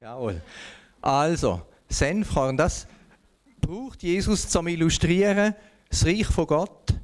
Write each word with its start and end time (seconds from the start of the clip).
Jawohl. 0.00 0.42
Also, 1.00 1.62
Senfkorn, 1.88 2.58
das 2.58 2.86
braucht 3.62 4.02
Jesus 4.02 4.46
zum 4.46 4.66
Illustrieren. 4.66 5.54
Das 5.88 6.04
Reich 6.04 6.26
von 6.26 6.46
Gott 6.46 6.94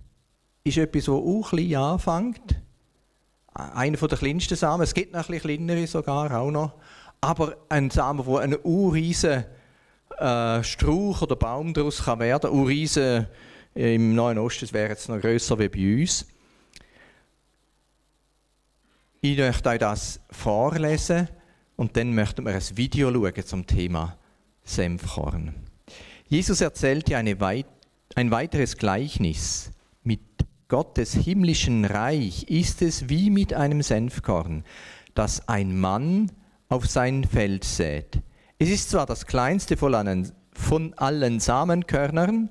ist 0.62 0.76
etwas, 0.76 1.06
das 1.06 1.14
auch 1.14 1.48
klein 1.48 1.74
anfängt. 1.76 2.60
Einer 3.54 3.96
der 3.96 4.18
kleinsten 4.18 4.56
Samen. 4.56 4.82
Es 4.82 4.92
gibt 4.92 5.14
noch 5.14 5.26
ein 5.26 5.38
kleinere 5.38 5.86
sogar 5.86 6.38
auch 6.38 6.50
noch. 6.50 6.74
Aber 7.22 7.56
ein 7.70 7.88
Samen, 7.88 8.27
wo 8.27 8.36
ein 8.36 8.57
urriesen 8.62 9.45
äh, 10.18 10.62
Strauch 10.62 11.22
oder 11.22 11.36
Baum 11.36 11.72
daraus 11.72 12.04
kann 12.04 12.18
werden 12.18 12.50
kann. 12.50 12.59
Urriesen 12.59 13.27
im 13.74 14.14
Neuen 14.14 14.38
Osten 14.38 14.70
wäre 14.70 14.90
jetzt 14.90 15.09
noch 15.09 15.18
grösser 15.18 15.59
wie 15.59 15.68
bei 15.68 16.02
uns. 16.02 16.27
Ich 19.22 19.38
möchte 19.38 19.68
euch 19.70 19.79
das 19.79 20.20
vorlesen 20.30 21.29
und 21.77 21.96
dann 21.96 22.14
möchten 22.14 22.45
wir 22.45 22.54
ein 22.54 22.77
Video 22.77 23.11
schauen 23.12 23.45
zum 23.45 23.66
Thema 23.66 24.16
Senfkorn. 24.64 25.54
Jesus 26.29 26.61
erzählte 26.61 27.17
eine 27.17 27.40
weit, 27.40 27.67
ein 28.14 28.31
weiteres 28.31 28.76
Gleichnis. 28.76 29.71
Mit 30.03 30.21
Gottes 30.68 31.14
himmlischen 31.14 31.85
Reich 31.85 32.45
ist 32.45 32.83
es 32.83 33.08
wie 33.08 33.31
mit 33.31 33.53
einem 33.53 33.83
Senfkorn, 33.83 34.64
das 35.14 35.48
ein 35.48 35.78
Mann 35.78 36.33
auf 36.69 36.86
sein 36.86 37.25
Feld 37.25 37.64
sät. 37.64 38.20
Es 38.59 38.70
ist 38.70 38.91
zwar 38.91 39.06
das 39.06 39.27
kleinste 39.27 39.77
von 39.77 40.95
allen 40.95 41.41
Samenkörnern, 41.41 42.50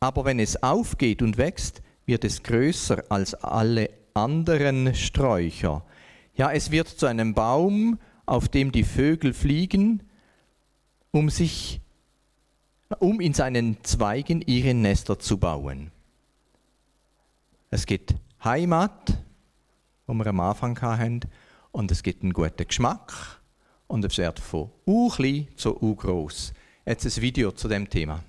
aber 0.00 0.24
wenn 0.24 0.38
es 0.38 0.62
aufgeht 0.62 1.22
und 1.22 1.38
wächst, 1.38 1.82
wird 2.06 2.24
es 2.24 2.42
größer 2.42 3.04
als 3.08 3.34
alle 3.34 3.90
anderen 4.14 4.94
Sträucher. 4.94 5.84
Ja, 6.34 6.50
es 6.50 6.70
wird 6.70 6.88
zu 6.88 7.06
einem 7.06 7.34
Baum, 7.34 7.98
auf 8.30 8.48
dem 8.48 8.70
die 8.70 8.84
Vögel 8.84 9.34
fliegen, 9.34 10.04
um 11.10 11.30
sich 11.30 11.80
um 13.00 13.20
in 13.20 13.34
seinen 13.34 13.82
Zweigen 13.82 14.40
ihre 14.42 14.72
Nester 14.72 15.18
zu 15.18 15.38
bauen. 15.38 15.90
Es 17.70 17.86
gibt 17.86 18.14
Heimat, 18.44 19.18
wo 20.06 20.14
wir 20.14 20.28
am 20.28 20.38
Anfang 20.38 20.80
hatten, 20.80 21.22
und 21.72 21.90
es 21.90 22.04
gibt 22.04 22.22
einen 22.22 22.32
guten 22.32 22.66
Geschmack 22.66 23.40
und 23.88 24.04
es 24.04 24.16
wird 24.16 24.38
von 24.38 24.70
u 24.86 25.08
klein 25.08 25.48
zu 25.56 25.76
u 25.82 25.96
groß. 25.96 26.52
Jetzt 26.86 27.04
ein 27.04 27.22
Video 27.22 27.50
zu 27.50 27.66
dem 27.66 27.90
Thema. 27.90 28.22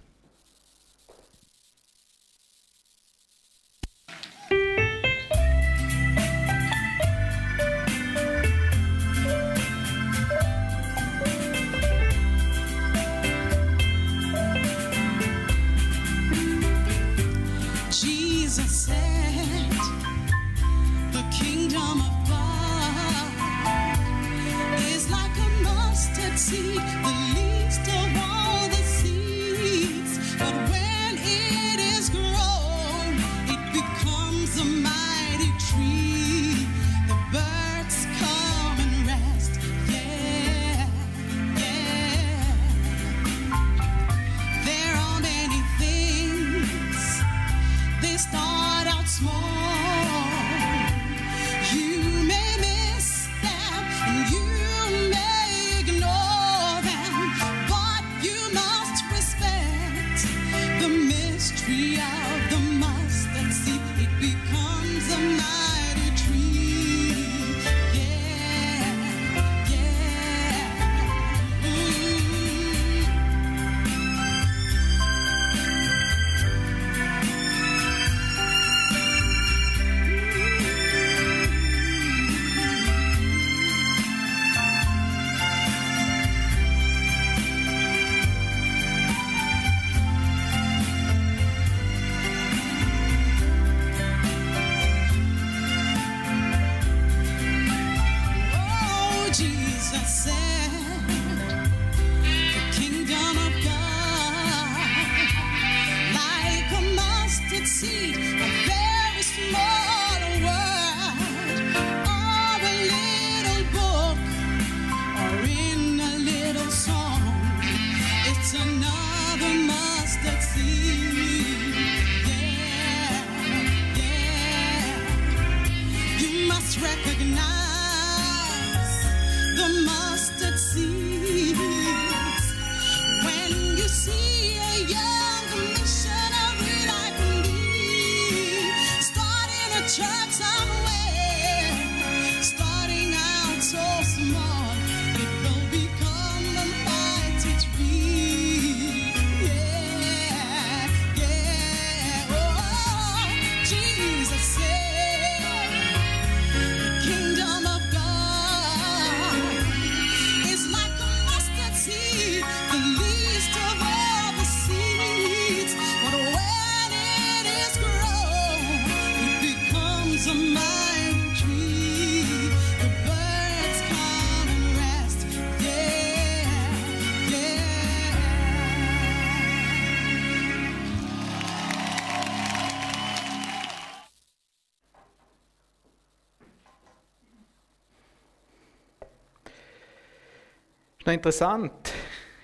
Noch 191.11 191.17
interessant, 191.17 191.93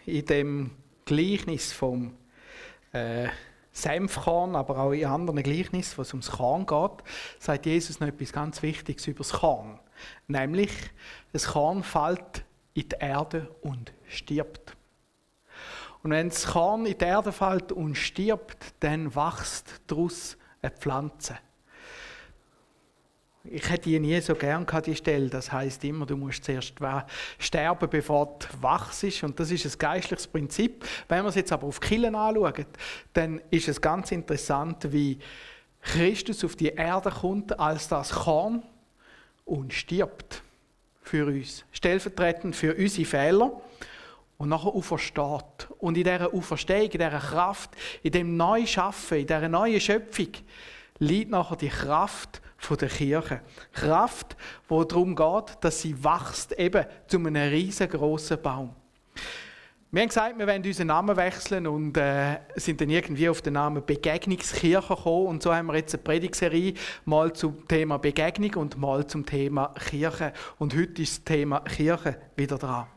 in 0.06 0.26
dem 0.26 0.72
Gleichnis 1.06 1.72
vom 1.72 2.18
äh, 2.92 3.28
Senfkorn, 3.72 4.56
aber 4.58 4.80
auch 4.80 4.92
in 4.92 5.06
anderen 5.06 5.42
Gleichnissen, 5.42 5.98
wo 5.98 6.02
es 6.02 6.12
ums 6.12 6.32
Korn 6.32 6.66
geht, 6.66 7.04
sagt 7.40 7.66
Jesus 7.66 8.00
noch 8.00 8.08
etwas 8.08 8.34
ganz 8.34 8.62
Wichtiges 8.62 9.08
über 9.08 9.20
das 9.20 9.32
Korn. 9.32 9.80
Nämlich, 10.28 10.72
das 11.32 11.48
Korn 11.48 11.82
fällt 11.82 12.44
in 12.74 12.90
die 12.90 12.96
Erde 13.00 13.56
und 13.62 13.94
stirbt. 14.10 14.76
Und 16.04 16.12
wenn 16.12 16.30
das 16.30 16.48
Korn 16.48 16.86
in 16.86 16.98
die 16.98 17.06
Erde 17.06 17.32
fällt 17.32 17.72
und 17.72 17.96
stirbt, 17.96 18.74
dann 18.82 19.16
wächst 19.16 19.82
daraus 19.88 20.38
eine 20.62 20.72
Pflanze. 20.72 21.38
Ich 23.52 23.70
hätte 23.70 23.90
die 23.90 24.00
nie 24.00 24.20
so 24.22 24.36
gern 24.36 24.66
gehabt, 24.66 24.88
die 24.88 24.96
Stelle. 24.96 25.30
Das 25.30 25.52
heißt 25.52 25.84
immer, 25.84 26.06
du 26.06 26.18
musst 26.18 26.44
zuerst 26.44 26.74
sterben, 27.40 27.90
bevor 27.90 28.38
du 28.40 28.62
wachst. 28.62 29.04
Und 29.24 29.40
das 29.40 29.52
ist 29.52 29.66
ein 29.66 29.78
geistliches 29.78 30.28
Prinzip. 30.28 30.86
Wenn 31.08 31.24
wir 31.24 31.30
es 31.30 31.36
jetzt 31.36 31.52
aber 31.52 31.68
auf 31.68 31.80
Killen 31.80 32.16
anschauen, 32.16 32.66
dann 33.14 33.42
ist 33.50 33.68
es 33.68 33.82
ganz 33.82 34.12
interessant, 34.12 34.92
wie 34.92 35.20
Christus 35.82 36.44
auf 36.44 36.56
die 36.56 36.70
Erde 36.70 37.12
kommt 37.12 37.60
als 37.60 37.88
das 37.88 38.12
Korn 38.12 38.64
und 39.46 39.74
stirbt 39.74 40.42
für 41.02 41.28
uns. 41.28 41.64
Stellvertretend 41.72 42.56
für 42.56 42.76
unsere 42.76 43.06
Fehler. 43.06 43.62
Und 44.40 44.50
nachher 44.50 44.68
aufersteht. 44.68 45.68
Und 45.80 45.98
in 45.98 46.04
dieser 46.04 46.32
Auferstehung, 46.32 46.84
in 46.84 46.92
dieser 46.92 47.10
Kraft, 47.18 47.72
in 48.04 48.12
dem 48.12 48.38
neuen 48.38 48.68
Schaffen, 48.68 49.18
in 49.18 49.26
dieser 49.26 49.50
neuen 49.50 49.82
Schöpfung, 49.82 50.28
liegt 51.00 51.32
nachher 51.32 51.56
die 51.56 51.70
Kraft 51.70 52.42
der 52.80 52.90
Kirche. 52.90 53.42
Kraft, 53.72 54.36
wo 54.68 54.84
darum 54.84 55.16
geht, 55.16 55.58
dass 55.62 55.82
sie 55.82 56.04
wächst 56.04 56.54
eben 56.60 56.86
zu 57.08 57.18
einem 57.18 57.36
riesengroßen 57.36 58.42
Baum. 58.42 58.76
Wir 59.90 60.02
haben 60.02 60.10
gesagt, 60.10 60.38
wir 60.38 60.46
wollen 60.46 60.66
unseren 60.66 60.88
Namen 60.88 61.16
wechseln 61.16 61.66
und 61.66 61.96
äh, 61.96 62.40
sind 62.56 62.82
dann 62.82 62.90
irgendwie 62.90 63.30
auf 63.30 63.42
den 63.42 63.54
Namen 63.54 63.86
Begegnungskirche 63.86 64.96
gekommen. 64.96 65.28
Und 65.28 65.44
so 65.44 65.56
haben 65.56 65.68
wir 65.68 65.76
jetzt 65.76 65.96
eine 65.96 66.04
Predigserie 66.04 66.74
mal 67.06 67.32
zum 67.32 67.66
Thema 67.70 67.98
Begegnung 67.98 68.56
und 68.56 68.78
mal 68.78 69.08
zum 69.08 69.26
Thema 69.26 69.74
Kirche. 69.90 70.34
Und 70.58 70.76
heute 70.76 71.02
ist 71.02 71.20
das 71.20 71.24
Thema 71.24 71.62
Kirche 71.62 72.18
wieder 72.36 72.58
dran. 72.58 72.88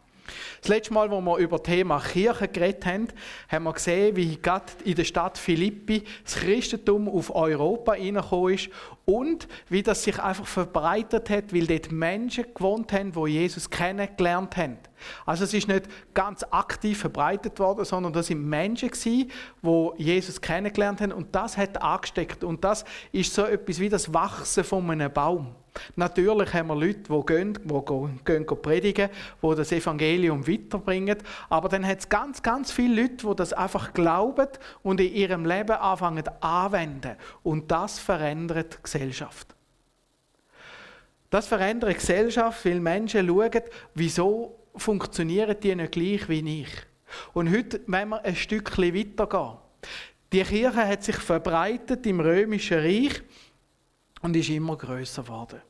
Das 0.60 0.68
letzte 0.68 0.92
Mal, 0.92 1.10
wo 1.10 1.20
wir 1.20 1.36
über 1.38 1.58
das 1.58 1.66
Thema 1.66 2.00
Kirche 2.00 2.48
geredet 2.48 2.86
haben, 2.86 3.08
haben 3.48 3.64
wir 3.64 3.72
gesehen, 3.72 4.16
wie 4.16 4.36
gerade 4.36 4.66
in 4.84 4.94
der 4.94 5.04
Stadt 5.04 5.38
Philippi 5.38 6.04
das 6.24 6.36
Christentum 6.36 7.08
auf 7.08 7.34
Europa 7.34 7.94
hineingekommen 7.94 8.54
ist 8.54 8.70
und 9.04 9.48
wie 9.68 9.82
das 9.82 10.04
sich 10.04 10.18
einfach 10.20 10.46
verbreitet 10.46 11.30
hat, 11.30 11.52
weil 11.52 11.66
dort 11.66 11.90
Menschen 11.90 12.44
gewohnt 12.54 12.92
haben, 12.92 13.12
die 13.12 13.32
Jesus 13.32 13.68
kennengelernt 13.68 14.56
haben. 14.56 14.78
Also 15.26 15.44
es 15.44 15.54
ist 15.54 15.68
nicht 15.68 15.86
ganz 16.14 16.44
aktiv 16.50 16.98
verbreitet 16.98 17.58
worden, 17.58 17.84
sondern 17.84 18.12
das 18.12 18.26
sind 18.26 18.44
Menschen 18.44 18.90
gewesen, 18.90 19.30
die 19.62 20.02
Jesus 20.02 20.40
kennengelernt 20.40 21.00
haben 21.00 21.12
und 21.12 21.34
das 21.34 21.56
hat 21.56 21.80
angesteckt 21.80 22.44
und 22.44 22.62
das 22.64 22.84
ist 23.12 23.34
so 23.34 23.44
etwas 23.44 23.80
wie 23.80 23.88
das 23.88 24.12
Wachsen 24.12 24.64
von 24.64 24.90
einem 24.90 25.12
Baum. 25.12 25.54
Natürlich 25.96 26.52
haben 26.52 26.68
wir 26.68 26.76
Leute, 26.76 27.00
die 27.08 27.26
gehen, 27.26 27.58
die 27.64 27.84
gehen, 27.84 28.20
gehen 28.24 28.46
predigen, 28.46 29.10
die 29.42 29.54
das 29.54 29.72
Evangelium 29.72 30.46
weiterbringen. 30.46 31.18
Aber 31.48 31.68
dann 31.68 31.86
hat 31.86 32.00
es 32.00 32.08
ganz, 32.08 32.42
ganz 32.42 32.72
viele 32.72 33.02
Leute, 33.02 33.26
die 33.26 33.36
das 33.36 33.52
einfach 33.52 33.92
glauben 33.92 34.48
und 34.82 35.00
in 35.00 35.14
ihrem 35.14 35.44
Leben 35.44 35.76
anfangen 35.76 36.24
anwenden. 36.40 37.16
Und 37.42 37.70
das 37.70 37.98
verändert 37.98 38.78
die 38.78 38.82
Gesellschaft. 38.82 39.54
Das 41.30 41.46
verändert 41.46 41.90
die 41.90 41.94
Gesellschaft, 41.94 42.64
weil 42.64 42.80
Menschen 42.80 43.26
schauen, 43.26 43.62
wieso 43.94 44.56
funktionieren 44.74 45.56
die 45.62 45.74
nicht 45.74 45.92
gleich 45.92 46.28
wie 46.28 46.62
ich. 46.62 46.70
Und 47.32 47.50
heute 47.50 47.80
wenn 47.86 48.08
wir 48.08 48.24
ein 48.24 48.36
Stückchen 48.36 48.94
weitergehen. 48.94 49.56
Die 50.32 50.42
Kirche 50.42 50.86
hat 50.86 51.02
sich 51.02 51.16
verbreitet 51.16 52.06
im 52.06 52.20
römischen 52.20 52.78
Reich 52.78 53.20
und 54.22 54.36
ist 54.36 54.48
immer 54.48 54.76
größer 54.76 55.22
geworden. 55.22 55.60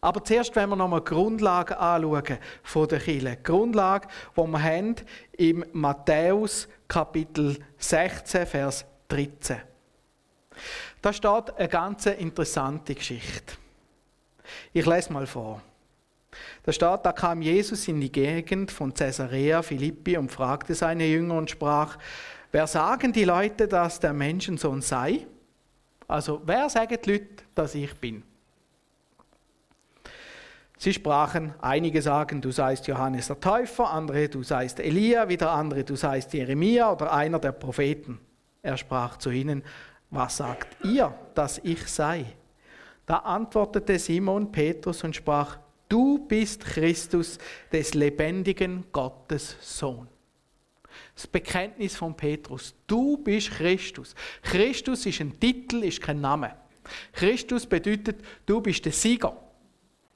Aber 0.00 0.22
zuerst 0.22 0.54
wenn 0.54 0.68
wir 0.68 0.76
nochmal 0.76 1.00
die 1.00 1.10
Grundlage 1.10 1.78
anschauen 1.78 2.38
von 2.62 2.88
der 2.88 3.00
Kirche. 3.00 3.36
Die 3.36 3.42
Grundlage, 3.42 4.08
die 4.36 4.40
wir 4.40 4.62
haben 4.62 4.94
im 5.32 5.64
Matthäus 5.72 6.68
Kapitel 6.86 7.58
16, 7.78 8.46
Vers 8.46 8.84
13. 9.08 9.56
Da 11.02 11.12
steht 11.12 11.56
eine 11.56 11.68
ganz 11.68 12.06
interessante 12.06 12.94
Geschichte. 12.94 13.54
Ich 14.72 14.86
lese 14.86 15.12
mal 15.12 15.26
vor. 15.26 15.60
Da 16.62 16.72
steht, 16.72 17.00
da 17.04 17.12
kam 17.12 17.42
Jesus 17.42 17.88
in 17.88 18.00
die 18.00 18.12
Gegend 18.12 18.70
von 18.70 18.92
Caesarea 18.92 19.62
Philippi 19.62 20.16
und 20.16 20.30
fragte 20.30 20.74
seine 20.74 21.06
Jünger 21.06 21.34
und 21.34 21.50
sprach, 21.50 21.98
wer 22.52 22.66
sagen 22.66 23.12
die 23.12 23.24
Leute, 23.24 23.66
dass 23.66 24.00
der 24.00 24.12
Menschensohn 24.12 24.82
sei? 24.82 25.26
Also, 26.08 26.40
wer 26.44 26.68
sagen 26.68 26.98
die 27.04 27.10
Leute, 27.10 27.44
dass 27.54 27.74
ich 27.74 27.94
bin? 27.94 28.22
Sie 30.78 30.92
sprachen, 30.92 31.54
einige 31.60 32.02
sagen, 32.02 32.40
du 32.40 32.50
seist 32.50 32.86
Johannes 32.86 33.28
der 33.28 33.40
Täufer, 33.40 33.90
andere, 33.90 34.28
du 34.28 34.42
seist 34.42 34.78
Elia, 34.78 35.28
wieder 35.28 35.50
andere, 35.50 35.84
du 35.84 35.96
seist 35.96 36.34
Jeremia 36.34 36.92
oder 36.92 37.12
einer 37.12 37.38
der 37.38 37.52
Propheten. 37.52 38.20
Er 38.62 38.76
sprach 38.76 39.16
zu 39.16 39.30
ihnen, 39.30 39.62
was 40.10 40.36
sagt 40.36 40.84
ihr, 40.84 41.14
dass 41.34 41.58
ich 41.58 41.86
sei? 41.86 42.26
Da 43.06 43.18
antwortete 43.18 43.98
Simon 43.98 44.52
Petrus 44.52 45.02
und 45.02 45.16
sprach, 45.16 45.58
du 45.88 46.26
bist 46.26 46.64
Christus 46.64 47.38
des 47.72 47.94
lebendigen 47.94 48.84
Gottes 48.92 49.56
Sohn. 49.60 50.08
Das 51.16 51.26
Bekenntnis 51.26 51.96
von 51.96 52.14
Petrus, 52.14 52.74
du 52.86 53.16
bist 53.16 53.50
Christus. 53.52 54.14
Christus 54.42 55.06
ist 55.06 55.20
ein 55.20 55.40
Titel, 55.40 55.82
ist 55.82 56.02
kein 56.02 56.20
Name. 56.20 56.54
Christus 57.12 57.66
bedeutet, 57.66 58.20
du 58.44 58.60
bist 58.60 58.84
der 58.84 58.92
Sieger, 58.92 59.34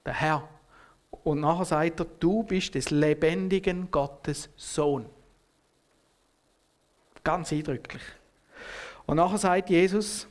der 0.05 0.13
Herr. 0.13 0.49
Und 1.25 1.41
nachher 1.41 1.65
sagt 1.65 2.01
er, 2.01 2.07
du 2.21 2.43
bist 2.43 2.75
des 2.75 2.91
lebendigen 2.91 3.91
Gottes 3.91 4.51
Sohn. 4.57 5.07
Ganz 7.25 7.51
eindrücklich. 7.51 8.03
Und 9.07 9.17
nachher 9.17 9.39
sagt 9.39 9.71
Jesus, 9.71 10.29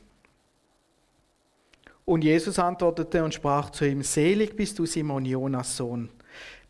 und 2.06 2.24
Jesus 2.24 2.57
antwortete 2.57 3.24
und 3.24 3.33
sprach 3.33 3.71
zu 3.71 3.86
ihm, 3.86 4.01
selig 4.04 4.56
bist 4.56 4.80
du 4.80 4.86
Simon 4.86 5.25
Jonas 5.25 5.77
Sohn, 5.77 6.10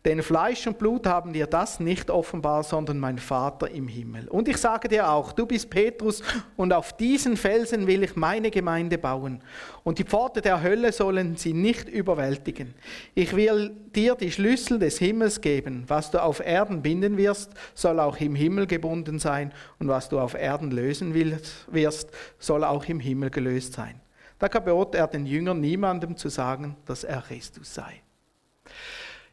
denn 0.06 0.22
Fleisch 0.22 0.66
und 0.66 0.78
Blut 0.78 1.06
haben 1.06 1.34
dir 1.34 1.46
das 1.46 1.78
nicht 1.78 2.10
offenbar, 2.10 2.62
sondern 2.62 2.98
mein 2.98 3.18
Vater 3.18 3.70
im 3.70 3.86
Himmel. 3.86 4.28
Und 4.28 4.48
ich 4.48 4.56
sage 4.56 4.88
dir 4.88 5.10
auch, 5.10 5.32
du 5.32 5.44
bist 5.44 5.68
Petrus, 5.68 6.22
und 6.56 6.72
auf 6.72 6.96
diesen 6.96 7.36
Felsen 7.36 7.86
will 7.86 8.02
ich 8.02 8.16
meine 8.16 8.50
Gemeinde 8.50 8.96
bauen. 8.96 9.42
Und 9.84 9.98
die 9.98 10.04
Pforte 10.04 10.40
der 10.40 10.62
Hölle 10.62 10.92
sollen 10.92 11.36
sie 11.36 11.52
nicht 11.52 11.86
überwältigen. 11.86 12.74
Ich 13.14 13.36
will 13.36 13.76
dir 13.94 14.14
die 14.14 14.32
Schlüssel 14.32 14.78
des 14.78 14.98
Himmels 14.98 15.42
geben. 15.42 15.84
Was 15.86 16.10
du 16.10 16.22
auf 16.22 16.40
Erden 16.40 16.80
binden 16.80 17.18
wirst, 17.18 17.52
soll 17.74 18.00
auch 18.00 18.16
im 18.16 18.34
Himmel 18.34 18.66
gebunden 18.66 19.18
sein. 19.18 19.52
Und 19.78 19.88
was 19.88 20.08
du 20.08 20.18
auf 20.18 20.32
Erden 20.32 20.70
lösen 20.70 21.12
wirst, 21.12 22.10
soll 22.38 22.64
auch 22.64 22.86
im 22.86 23.00
Himmel 23.00 23.28
gelöst 23.28 23.74
sein. 23.74 24.00
Da 24.38 24.48
gebot 24.48 24.94
er 24.94 25.06
den 25.06 25.26
Jüngern 25.26 25.60
niemandem 25.60 26.16
zu 26.16 26.30
sagen, 26.30 26.76
dass 26.86 27.04
er 27.04 27.20
Christus 27.20 27.74
sei. 27.74 28.00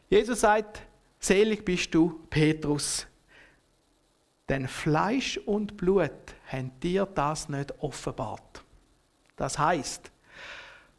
Jesus 0.08 0.40
sagt, 0.40 0.80
selig 1.18 1.64
bist 1.64 1.94
du, 1.94 2.20
Petrus, 2.30 3.06
denn 4.48 4.66
Fleisch 4.66 5.36
und 5.38 5.76
Blut 5.76 6.10
haben 6.46 6.72
dir 6.80 7.06
das 7.06 7.48
nicht 7.48 7.74
offenbart. 7.80 8.64
Das 9.36 9.58
heißt, 9.58 10.10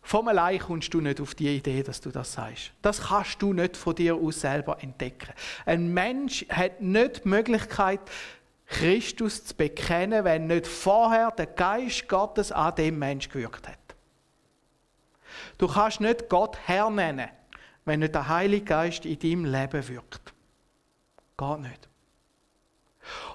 vom 0.01 0.28
allein 0.28 0.60
kommst 0.60 0.94
du 0.94 1.01
nicht 1.01 1.20
auf 1.20 1.36
die 1.36 1.58
Idee, 1.58 1.84
dass 1.84 2.01
du 2.01 2.10
das 2.10 2.34
sagst. 2.34 2.72
Das 2.82 3.08
kannst 3.08 3.42
du 3.42 3.54
nicht 3.54 3.75
von 3.75 3.96
dir 3.96 4.16
aus 4.16 4.42
selber 4.42 4.82
entdecken. 4.82 5.34
Ein 5.66 5.94
Mensch 5.94 6.46
hat 6.50 6.82
nicht 6.82 7.25
die 7.25 7.30
Möglichkeit, 7.30 8.00
Christus 8.66 9.46
zu 9.46 9.56
bekennen, 9.56 10.24
wenn 10.24 10.48
nicht 10.48 10.68
vorher 10.68 11.32
der 11.32 11.48
Geist 11.48 12.08
Gottes 12.08 12.51
an 12.51 12.75
dem 12.75 13.00
Mensch 13.00 13.30
gewirkt 13.30 13.68
hat. 13.68 13.78
Du 15.58 15.68
kannst 15.68 16.01
nicht 16.01 16.30
Gott 16.30 16.58
Herr 16.66 16.89
nennen, 16.89 17.30
wenn 17.89 18.01
nicht 18.01 18.13
der 18.13 18.27
Heilige 18.27 18.65
Geist 18.65 19.03
in 19.03 19.17
deinem 19.17 19.46
Leben 19.46 19.88
wirkt. 19.88 20.31
Geht 21.36 21.60
nicht. 21.60 21.89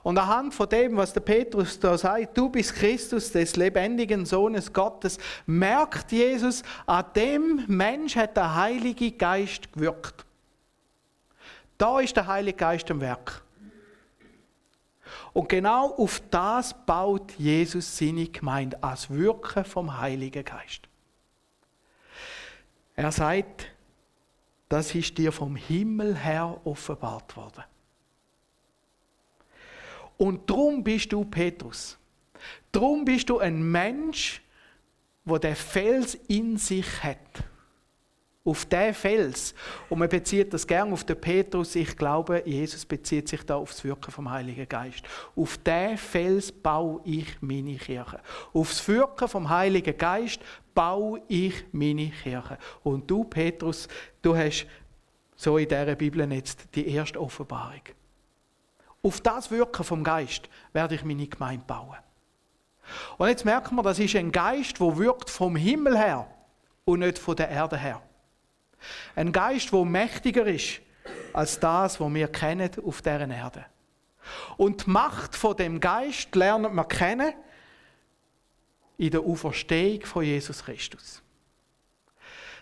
Und 0.05 0.17
anhand 0.17 0.55
von 0.55 0.69
dem, 0.69 0.97
was 0.97 1.13
der 1.13 1.23
Petrus 1.23 1.81
da 1.81 1.99
sagt, 1.99 2.39
du 2.39 2.49
bist 2.49 2.73
Christus, 2.77 3.33
des 3.33 3.57
lebendigen 3.57 4.25
Sohnes 4.25 4.73
Gottes, 4.73 5.19
merkt 5.45 6.13
Jesus, 6.13 6.63
an 6.87 7.05
dem 7.17 7.65
Mensch 7.67 8.15
hat 8.15 8.37
der 8.37 8.55
Heilige 8.55 9.11
Geist 9.11 9.73
gewirkt. 9.73 10.25
Da 11.77 11.99
ist 11.99 12.17
der 12.17 12.29
Heilige 12.29 12.57
Geist 12.57 12.89
am 12.93 13.01
Werk. 13.01 13.43
Und 15.33 15.49
genau 15.49 15.97
auf 15.97 16.23
das 16.31 16.75
baut 16.87 17.33
Jesus 17.33 17.99
seine 17.99 18.29
Gemeinde, 18.29 18.81
als 18.81 19.11
Wirken 19.11 19.65
vom 19.65 19.99
Heiligen 19.99 20.45
Geist. 20.45 20.83
Er 22.95 23.11
sagt, 23.11 23.74
das 24.75 24.93
ist 24.93 25.17
dir 25.17 25.31
vom 25.31 25.55
Himmel 25.55 26.17
her 26.17 26.61
offenbart 26.65 27.37
worden. 27.37 27.63
Und 30.17 30.51
drum 30.51 30.83
bist 30.83 31.13
du 31.13 31.25
Petrus. 31.25 31.97
Drum 32.73 33.05
bist 33.05 33.31
du 33.31 33.39
ein 33.39 33.63
Mensch, 33.63 34.43
wo 35.25 35.39
der 35.39 35.55
Fels 35.55 36.17
in 36.27 36.57
sich 36.57 37.05
hat. 37.05 37.45
Auf 38.45 38.67
den 38.67 38.93
Fels. 38.93 39.55
Und 39.89 40.01
man 40.01 40.09
bezieht 40.09 40.53
das 40.53 40.67
gern 40.67 40.93
auf 40.93 41.05
den 41.05 41.21
Petrus. 41.21 41.77
Ich 41.77 41.97
glaube, 41.97 42.43
Jesus 42.45 42.85
bezieht 42.85 43.29
sich 43.29 43.45
da 43.45 43.55
auf 43.55 43.71
das 43.71 43.85
Wirken 43.85 44.11
vom 44.11 44.29
Heiligen 44.29 44.69
Geist. 44.69 45.05
Auf 45.37 45.57
den 45.59 45.97
Fels 45.97 46.51
baue 46.51 47.01
ich 47.05 47.41
meine 47.41 47.77
Kirche. 47.77 48.21
Auf 48.53 48.71
das 48.71 48.89
Wirken 48.89 49.29
vom 49.29 49.49
Heiligen 49.49 49.97
Geist 49.97 50.41
baue 50.75 51.23
ich 51.29 51.65
meine 51.73 52.11
Kirche. 52.11 52.59
Und 52.83 53.11
du, 53.11 53.25
Petrus, 53.25 53.89
du 54.23 54.37
hast 54.37 54.67
so 55.37 55.59
in 55.59 55.69
dieser 55.69 55.95
Bibel 55.95 56.31
jetzt 56.33 56.75
die 56.75 56.89
erste 56.89 57.21
Offenbarung. 57.21 57.83
Auf 59.03 59.21
das 59.21 59.51
Wirken 59.51 59.85
vom 59.85 60.03
Geist 60.03 60.49
werde 60.73 60.95
ich 60.95 61.05
meine 61.05 61.27
Gemeinde 61.27 61.65
bauen. 61.67 61.99
Und 63.19 63.29
jetzt 63.29 63.45
merken 63.45 63.77
wir, 63.77 63.83
das 63.83 63.99
ist 63.99 64.17
ein 64.17 64.33
Geist, 64.33 64.81
der 64.81 64.97
wirkt 64.97 65.31
vom 65.31 65.57
Himmel 65.57 65.97
her 65.97 66.27
und 66.85 67.01
nicht 67.01 67.19
von 67.19 67.37
der 67.37 67.49
Erde 67.49 67.77
her. 67.77 68.03
Ein 69.15 69.33
Geist, 69.33 69.73
der 69.73 69.85
mächtiger 69.85 70.47
ist 70.47 70.81
als 71.33 71.59
das, 71.59 72.01
was 72.01 72.15
wir 72.15 72.29
kennen 72.29 72.71
auf 72.85 73.03
dieser 73.03 73.29
Erde. 73.29 73.67
Und 74.57 74.87
die 74.87 74.91
Macht 74.91 75.37
von 75.37 75.57
dem 75.57 75.81
Geist 75.81 76.35
lernen 76.35 76.75
wir 76.75 76.85
kennen 76.85 77.35
in 78.97 79.11
der 79.11 79.21
Auferstehung 79.21 80.03
von 80.03 80.25
Jesus 80.25 80.65
Christus. 80.65 81.23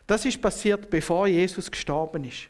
Das 0.06 0.24
ist 0.24 0.40
passiert, 0.40 0.90
bevor 0.90 1.26
Jesus 1.26 1.70
gestorben 1.70 2.24
ist. 2.24 2.48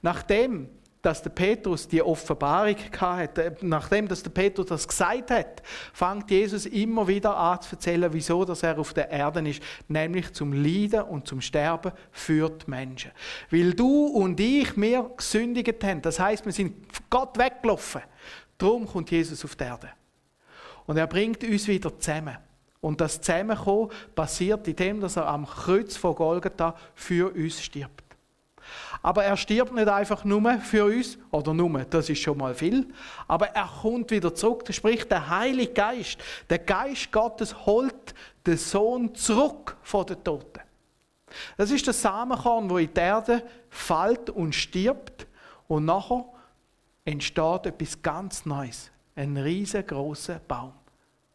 Nachdem 0.00 0.68
dass 1.02 1.20
der 1.20 1.30
Petrus 1.30 1.86
die 1.88 2.00
Offenbarung 2.00 2.76
hatte, 2.96 3.44
äh, 3.44 3.54
nachdem 3.60 4.06
dass 4.06 4.22
der 4.22 4.30
Petrus 4.30 4.66
das 4.66 4.86
gesagt 4.86 5.32
hat, 5.32 5.62
fängt 5.92 6.30
Jesus 6.30 6.64
immer 6.66 7.06
wieder 7.08 7.36
an 7.36 7.60
zu 7.60 7.74
erzählen, 7.74 8.12
wieso 8.12 8.44
er 8.44 8.78
auf 8.78 8.94
der 8.94 9.10
Erde 9.10 9.46
ist, 9.48 9.62
nämlich 9.88 10.32
zum 10.32 10.52
Leiden 10.52 11.02
und 11.02 11.26
zum 11.26 11.40
Sterben 11.40 11.92
für 12.12 12.48
die 12.48 12.70
Menschen. 12.70 13.10
Weil 13.50 13.74
du 13.74 14.06
und 14.06 14.38
ich 14.38 14.76
mir 14.76 15.10
gesündigt 15.16 15.82
haben, 15.82 16.00
das 16.00 16.20
heißt, 16.20 16.46
wir 16.46 16.52
sind 16.52 16.86
Gott 17.10 17.36
weggelaufen. 17.36 18.02
Darum 18.56 18.86
kommt 18.86 19.10
Jesus 19.10 19.44
auf 19.44 19.56
die 19.56 19.64
Erde. 19.64 19.90
Und 20.86 20.96
er 20.96 21.08
bringt 21.08 21.42
uns 21.42 21.66
wieder 21.66 21.98
zusammen. 21.98 22.36
Und 22.82 23.00
das 23.00 23.20
Zusammenkommen 23.20 23.90
passiert 24.14 24.66
in 24.66 24.74
dem, 24.74 25.00
dass 25.00 25.16
er 25.16 25.28
am 25.28 25.46
Kreuz 25.46 25.96
von 25.96 26.16
Golgatha 26.16 26.74
für 26.94 27.32
uns 27.32 27.62
stirbt. 27.62 28.02
Aber 29.02 29.24
er 29.24 29.36
stirbt 29.36 29.72
nicht 29.72 29.88
einfach 29.88 30.24
nur 30.24 30.58
für 30.58 30.84
uns, 30.86 31.16
oder 31.30 31.54
nur, 31.54 31.84
das 31.84 32.10
ist 32.10 32.20
schon 32.20 32.38
mal 32.38 32.54
viel, 32.54 32.88
aber 33.28 33.48
er 33.48 33.68
kommt 33.80 34.10
wieder 34.10 34.34
zurück. 34.34 34.64
Das 34.64 34.76
spricht 34.76 35.10
der 35.12 35.28
Heilige 35.28 35.72
Geist. 35.72 36.18
Der 36.50 36.58
Geist 36.58 37.12
Gottes 37.12 37.66
holt 37.66 38.14
den 38.44 38.56
Sohn 38.56 39.14
zurück 39.14 39.76
von 39.82 40.04
den 40.04 40.22
Toten. 40.22 40.60
Das 41.56 41.70
ist 41.70 41.86
das 41.86 42.02
Samenkorn, 42.02 42.68
wo 42.68 42.78
in 42.78 42.92
die 42.92 43.00
Erde 43.00 43.42
fällt 43.70 44.28
und 44.28 44.54
stirbt 44.54 45.26
und 45.68 45.84
nachher 45.84 46.24
entsteht 47.04 47.66
etwas 47.66 48.02
ganz 48.02 48.44
Neues. 48.44 48.90
Ein 49.14 49.36
riesengroßer 49.36 50.40
Baum. 50.46 50.72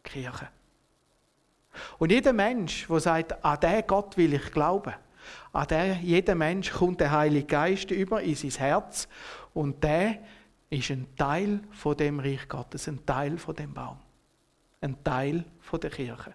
Kirche. 0.04 0.50
Und 1.98 2.12
jeder 2.12 2.34
Mensch, 2.34 2.88
der 2.88 3.00
sagt, 3.00 3.44
an 3.44 3.60
den 3.60 3.84
Gott 3.88 4.18
will 4.18 4.34
ich 4.34 4.52
glauben, 4.52 4.94
an 5.54 5.68
den, 5.68 6.02
jeder 6.04 6.36
Mensch 6.36 6.72
kommt 6.72 7.00
der 7.00 7.12
Heilige 7.12 7.48
Geist 7.48 7.92
über 7.92 8.22
in 8.22 8.36
sein 8.36 8.52
Herz 8.52 9.08
und 9.54 9.84
der 9.84 10.20
ist 10.70 10.92
ein 10.92 11.08
Teil 11.16 11.62
von 11.72 11.96
dem 11.96 12.20
Reich 12.20 12.48
Gottes, 12.48 12.88
ein 12.88 13.06
Teil 13.06 13.38
von 13.38 13.56
dem 13.56 13.74
Baum, 13.74 13.98
ein 14.82 15.02
Teil 15.04 15.46
von 15.62 15.80
der 15.80 15.90
Kirche. 15.90 16.34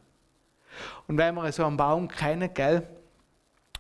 Und 1.07 1.19
wenn 1.19 1.35
wir 1.35 1.53
so 1.53 1.65
einen 1.65 1.77
Baum 1.77 2.09
kennen, 2.09 2.53
gell, 2.55 2.87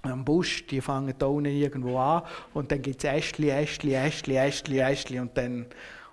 am 0.02 0.24
Busch, 0.24 0.66
die 0.66 0.80
fangen 0.80 1.14
da 1.16 1.26
unten 1.26 1.50
irgendwo 1.50 1.98
an 1.98 2.22
und 2.54 2.72
dann 2.72 2.82
gibt 2.82 3.02
es 3.02 3.10
Ästli, 3.10 3.50
Ästli, 3.50 3.94
Ästli, 3.94 4.36
Ästli, 4.36 4.80
Ästli 4.80 5.20
und 5.20 5.36
dann, 5.36 5.66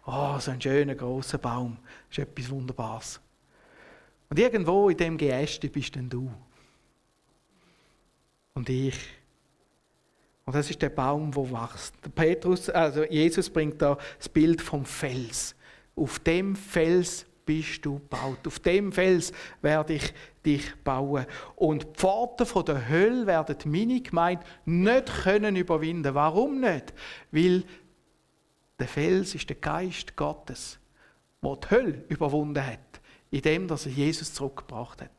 oh, 0.06 0.38
so 0.40 0.52
ein 0.52 0.62
schöner, 0.62 0.96
großer 0.96 1.40
Baum. 1.40 1.78
Das 2.10 2.20
ist 2.20 2.24
etwas 2.24 2.50
Wunderbares. 2.52 3.20
Und 4.30 4.40
irgendwo 4.40 4.90
in 4.90 4.98
dem 4.98 5.18
Geäste 5.18 5.70
bist 5.70 5.96
dann 5.96 6.10
du. 6.10 6.32
Und 8.54 8.70
ich. 8.70 8.98
Und 10.46 10.56
das 10.56 10.70
ist 10.70 10.82
der 10.82 10.90
Baum, 10.90 11.36
wo 11.36 11.50
wächst. 11.50 11.94
Petrus, 12.16 12.70
also 12.70 13.04
Jesus 13.04 13.50
bringt 13.50 13.82
da 13.82 13.98
das 14.18 14.30
Bild 14.30 14.62
vom 14.62 14.86
Fels. 14.86 15.56
Auf 15.96 16.20
dem 16.20 16.56
Fels 16.56 17.26
bist 17.46 17.84
du 17.86 17.96
gebaut. 17.96 18.46
Auf 18.46 18.60
dem 18.60 18.92
Fels 18.92 19.32
werde 19.62 19.94
ich 19.94 20.14
dich 20.46 20.76
bauen. 20.84 21.26
Und 21.56 21.84
die 21.84 22.00
Pforten 22.00 22.66
der 22.66 22.90
Hölle 22.90 23.26
werden 23.28 23.56
meine 23.66 24.02
Gemeinde 24.02 24.44
nicht 24.66 25.08
können 25.24 25.56
überwinden. 25.56 26.14
Warum 26.14 26.60
nicht? 26.60 26.94
Weil 27.32 27.64
der 28.78 28.88
Fels 28.88 29.36
ist 29.36 29.50
der 29.50 29.58
Geist 29.58 30.16
Gottes, 30.16 30.80
der 31.44 31.56
die 31.56 31.70
Hölle 31.70 32.06
überwunden 32.08 32.66
hat, 32.66 32.80
indem 33.32 33.70
er 33.70 33.78
Jesus 33.78 34.34
zurückgebracht 34.34 35.02
hat. 35.02 35.12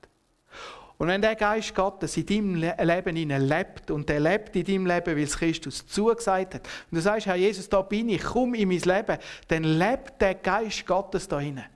Und 1.00 1.08
wenn 1.08 1.22
der 1.22 1.34
Geist 1.34 1.74
Gottes 1.74 2.14
in 2.18 2.26
deinem 2.26 2.54
Leben 2.56 3.16
lebt 3.16 3.90
und 3.90 4.10
er 4.10 4.20
lebt 4.20 4.54
in 4.54 4.64
deinem 4.64 4.86
Leben, 4.86 5.16
weil 5.16 5.22
es 5.22 5.38
Christus 5.38 5.86
zugesagt 5.86 6.56
hat, 6.56 6.68
und 6.90 6.96
du 6.96 7.00
sagst, 7.00 7.26
Herr 7.26 7.36
Jesus, 7.36 7.70
da 7.70 7.80
bin 7.80 8.10
ich, 8.10 8.22
komm 8.22 8.52
in 8.52 8.68
mein 8.68 8.80
Leben, 8.80 9.16
dann 9.48 9.64
lebt 9.64 10.20
der 10.20 10.34
Geist 10.34 10.86
Gottes 10.86 11.26
da 11.26 11.40
hinein. 11.40 11.70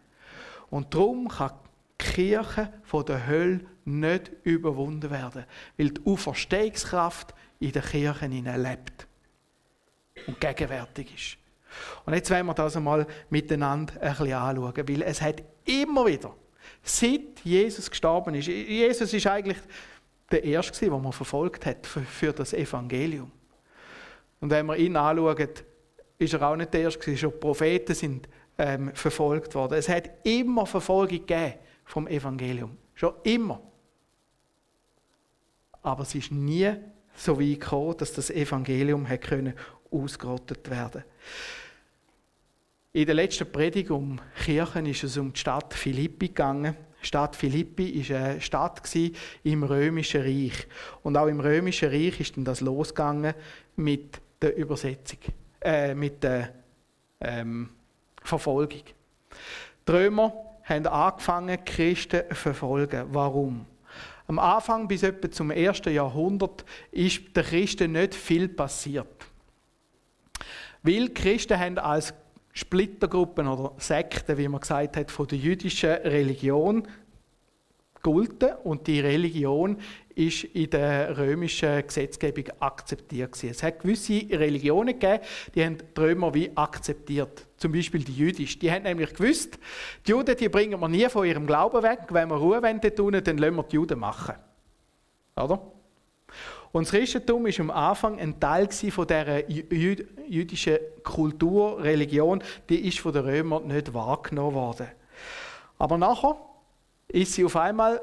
Und 0.68 0.92
darum 0.92 1.28
kann 1.28 1.52
die 2.00 2.04
Kirche 2.04 2.70
von 2.82 3.06
der 3.06 3.26
Hölle 3.26 3.60
nicht 3.86 4.30
überwunden 4.42 5.10
werden, 5.10 5.44
weil 5.78 5.90
die 5.90 6.02
Auferstehungskraft 6.04 7.34
in 7.60 7.72
der 7.72 7.82
Kirche 7.82 8.26
lebt 8.26 9.06
und 10.26 10.38
gegenwärtig 10.38 11.14
ist. 11.14 11.38
Und 12.04 12.12
jetzt 12.12 12.30
wollen 12.30 12.44
wir 12.44 12.54
das 12.54 12.76
einmal 12.76 13.06
miteinander 13.30 13.94
ein 14.02 14.10
bisschen 14.10 14.34
anschauen, 14.34 14.88
weil 14.88 15.02
es 15.02 15.22
hat 15.22 15.42
immer 15.64 16.06
wieder 16.06 16.34
Seit 16.84 17.40
Jesus 17.42 17.90
gestorben 17.90 18.34
ist. 18.34 18.46
Jesus 18.46 19.12
ist 19.12 19.26
eigentlich 19.26 19.58
der 20.30 20.44
Erste, 20.44 20.84
den 20.84 21.02
man 21.02 21.12
verfolgt 21.12 21.64
hat 21.64 21.86
für 21.86 22.32
das 22.32 22.52
Evangelium. 22.52 23.32
Und 24.40 24.50
wenn 24.50 24.66
wir 24.66 24.76
ihn 24.76 24.96
anschauen, 24.96 25.48
ist 26.18 26.34
er 26.34 26.42
auch 26.42 26.56
nicht 26.56 26.74
der 26.74 26.82
Erste, 26.82 27.16
schon 27.16 27.40
Propheten 27.40 27.94
sind 27.94 28.28
ähm, 28.58 28.94
verfolgt 28.94 29.54
worden. 29.54 29.78
Es 29.78 29.88
hat 29.88 30.10
immer 30.24 30.66
Verfolgung 30.66 31.24
vom 31.84 32.06
Evangelium. 32.06 32.76
Schon 32.94 33.14
immer. 33.22 33.60
Aber 35.82 36.02
es 36.02 36.14
ist 36.14 36.30
nie 36.30 36.70
so 37.16 37.40
weit 37.40 37.60
gekommen, 37.60 37.96
dass 37.96 38.12
das 38.12 38.30
Evangelium 38.30 39.08
hat 39.08 39.20
ausgerottet 39.90 40.68
werden 40.68 41.04
in 42.94 43.06
der 43.06 43.16
letzten 43.16 43.50
Predigt 43.50 43.90
um 43.90 44.20
Kirchen 44.44 44.86
ist 44.86 45.02
es 45.02 45.16
um 45.16 45.32
die 45.32 45.40
Stadt 45.40 45.74
Philippi 45.74 46.28
gegangen. 46.28 46.76
Die 47.02 47.06
Stadt 47.06 47.34
Philippi 47.34 48.08
war 48.08 48.16
eine 48.16 48.40
Stadt 48.40 48.80
im 49.42 49.64
Römischen 49.64 50.22
Reich. 50.22 50.66
Und 51.02 51.16
auch 51.16 51.26
im 51.26 51.40
Römischen 51.40 51.90
Reich 51.90 52.20
ist 52.20 52.36
dann 52.36 52.44
das 52.44 52.60
losgegangen 52.60 53.34
mit 53.74 54.20
der 54.40 54.56
Übersetzung, 54.56 55.18
äh, 55.60 55.92
mit 55.92 56.22
der 56.22 56.54
ähm, 57.20 57.70
Verfolgung. 58.22 58.84
Die 59.88 59.92
Römer 59.92 60.32
haben 60.62 60.86
angefangen, 60.86 61.64
Christen 61.64 62.22
zu 62.28 62.34
verfolgen. 62.36 63.08
Warum? 63.10 63.66
Am 64.28 64.38
Anfang 64.38 64.86
bis 64.86 65.02
etwa 65.02 65.28
zum 65.32 65.50
ersten 65.50 65.92
Jahrhundert 65.92 66.64
ist 66.92 67.36
den 67.36 67.42
Christen 67.42 67.92
nicht 67.92 68.14
viel 68.14 68.48
passiert. 68.48 69.26
Weil 70.84 71.08
Christen 71.08 71.58
haben 71.58 71.78
als 71.78 72.14
Splittergruppen 72.54 73.48
oder 73.48 73.72
Sekten, 73.78 74.38
wie 74.38 74.48
man 74.48 74.60
gesagt 74.60 74.96
hat, 74.96 75.10
von 75.10 75.26
der 75.26 75.38
jüdischen 75.38 75.90
Religion 75.90 76.86
gelten 78.04 78.54
und 78.62 78.86
die 78.86 79.00
Religion 79.00 79.78
ist 80.14 80.44
in 80.44 80.70
der 80.70 81.18
römischen 81.18 81.84
Gesetzgebung 81.84 82.44
akzeptiert. 82.60 83.42
Es 83.42 83.62
hat 83.62 83.80
gewisse 83.80 84.26
Religionen 84.30 84.98
gegeben, 84.98 85.24
die 85.54 85.64
haben 85.64 85.78
die 85.78 86.00
Römer 86.00 86.32
wie 86.32 86.56
akzeptiert. 86.56 87.46
Zum 87.56 87.72
Beispiel 87.72 88.04
die 88.04 88.14
jüdische. 88.14 88.58
Die 88.58 88.70
haben 88.70 88.84
nämlich 88.84 89.12
gewusst, 89.14 89.58
die 90.06 90.12
Juden 90.12 90.36
die 90.36 90.48
bringen 90.48 90.78
wir 90.78 90.88
nie 90.88 91.08
von 91.08 91.26
ihrem 91.26 91.46
Glauben 91.46 91.82
weg. 91.82 92.02
Wenn 92.10 92.28
wir 92.28 92.36
Ruhe 92.36 92.60
tun 92.94 93.20
dann 93.24 93.38
lassen 93.38 93.56
wir 93.56 93.62
die 93.64 93.74
Juden 93.74 93.98
machen. 93.98 94.34
Oder? 95.36 95.73
Und 96.74 96.88
das 96.88 96.90
Christentum 96.90 97.44
war 97.44 97.60
am 97.60 97.70
Anfang 97.70 98.18
ein 98.18 98.40
Teil 98.40 98.68
von 98.68 99.06
dieser 99.06 99.48
jüdischen 99.48 100.78
Kultur, 101.04 101.80
Religion, 101.80 102.42
die 102.68 102.88
ist 102.88 102.98
von 102.98 103.12
den 103.12 103.24
Römern 103.24 103.68
nicht 103.68 103.94
wahrgenommen 103.94 104.56
worden. 104.56 104.88
Aber 105.78 105.96
nachher 105.96 106.36
ist 107.06 107.32
sie 107.32 107.44
auf 107.44 107.54
einmal 107.54 108.00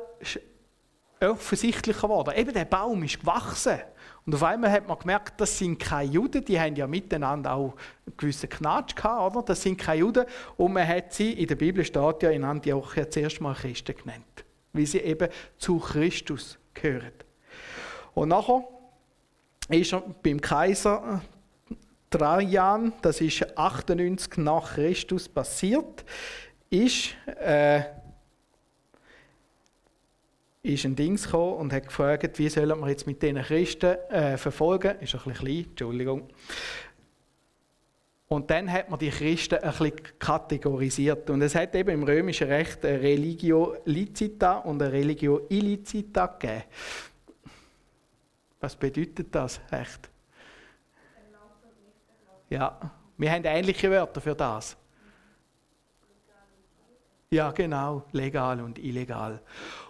offensichtlicher 1.19 2.07
geworden. 2.07 2.33
Eben 2.33 2.53
der 2.53 2.63
Baum 2.63 3.03
ist 3.03 3.19
gewachsen. 3.19 3.77
Und 4.25 4.35
auf 4.35 4.43
einmal 4.43 4.71
hat 4.71 4.87
man 4.87 4.97
gemerkt, 4.97 5.41
das 5.41 5.57
sind 5.57 5.77
keine 5.77 6.09
Juden, 6.09 6.45
die 6.45 6.57
haben 6.57 6.77
ja 6.77 6.87
miteinander 6.87 7.51
auch 7.51 7.73
einen 8.05 8.15
gewissen 8.15 8.47
Knatsch 8.47 8.95
gehabt, 8.95 9.35
oder? 9.35 9.45
Das 9.47 9.61
sind 9.61 9.77
keine 9.77 9.99
Juden. 9.99 10.25
Und 10.55 10.71
man 10.71 10.87
hat 10.87 11.11
sie, 11.11 11.33
in 11.33 11.47
der 11.47 11.55
Bibel 11.55 11.83
steht 11.83 12.23
ja 12.23 12.29
in 12.29 12.45
Antiochia 12.45 13.09
zuerst 13.09 13.41
mal 13.41 13.53
Christen 13.53 13.97
genannt, 13.97 14.45
weil 14.71 14.85
sie 14.85 14.99
eben 14.99 15.27
zu 15.57 15.77
Christus 15.77 16.57
gehören. 16.73 17.11
Und 18.13 18.29
nachher 18.29 18.63
ist 19.69 19.93
er 19.93 20.01
beim 20.23 20.41
Kaiser 20.41 21.21
Trajan, 22.09 22.91
das 23.01 23.21
ist 23.21 23.57
98 23.57 24.37
nach 24.37 24.73
Christus 24.75 25.29
passiert, 25.29 26.03
ist 26.69 27.15
äh, 27.39 27.83
ist 30.63 30.85
ein 30.85 30.95
Dings 30.95 31.23
gekommen 31.23 31.55
und 31.55 31.73
hat 31.73 31.87
gefragt, 31.87 32.37
wie 32.37 32.49
sollen 32.49 32.79
wir 32.79 32.89
jetzt 32.89 33.07
mit 33.07 33.21
diesen 33.21 33.41
Christen 33.41 33.95
äh, 34.09 34.37
verfolgen. 34.37 34.99
Ist 34.99 35.15
ein 35.15 35.21
bisschen 35.21 35.33
klein, 35.33 35.65
Entschuldigung. 35.69 36.29
Und 38.27 38.49
dann 38.49 38.71
hat 38.71 38.89
man 38.89 38.99
die 38.99 39.09
Christen 39.09 39.55
ein 39.55 39.71
bisschen 39.71 40.19
kategorisiert. 40.19 41.29
Und 41.29 41.41
es 41.41 41.55
hat 41.55 41.75
eben 41.75 41.89
im 41.89 42.03
römischen 42.03 42.47
Recht 42.47 42.85
eine 42.85 43.01
Religio 43.01 43.75
licita 43.85 44.59
und 44.59 44.81
eine 44.81 44.93
Religio 44.93 45.47
illicita 45.49 46.27
gegeben. 46.27 46.63
Was 48.61 48.75
bedeutet 48.75 49.33
das 49.33 49.59
echt? 49.71 50.09
Ja, 52.49 52.79
wir 53.17 53.31
haben 53.31 53.43
ähnliche 53.43 53.89
Wörter 53.89 54.21
für 54.21 54.35
das. 54.35 54.77
Ja, 57.31 57.51
genau, 57.51 58.03
legal 58.11 58.61
und 58.61 58.77
illegal. 58.77 59.41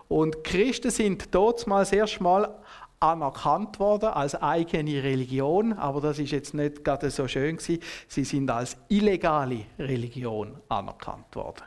Und 0.08 0.44
Christen 0.44 0.92
sind 0.92 1.34
dort 1.34 1.66
mal 1.68 1.80
das 1.80 1.92
erste 1.92 2.22
Mal 2.22 2.60
anerkannt 3.00 3.80
worden 3.80 4.10
als 4.10 4.36
eigene 4.36 5.02
Religion, 5.02 5.74
aber 5.74 6.02
das 6.02 6.20
ist 6.20 6.32
jetzt 6.32 6.54
nicht 6.54 6.86
gerade 6.86 7.10
so 7.10 7.28
schön 7.28 7.58
gewesen. 7.58 7.82
Sie 8.08 8.24
sind 8.24 8.50
als 8.50 8.78
illegale 8.90 9.66
Religion 9.80 10.62
anerkannt 10.70 11.36
worden. 11.36 11.64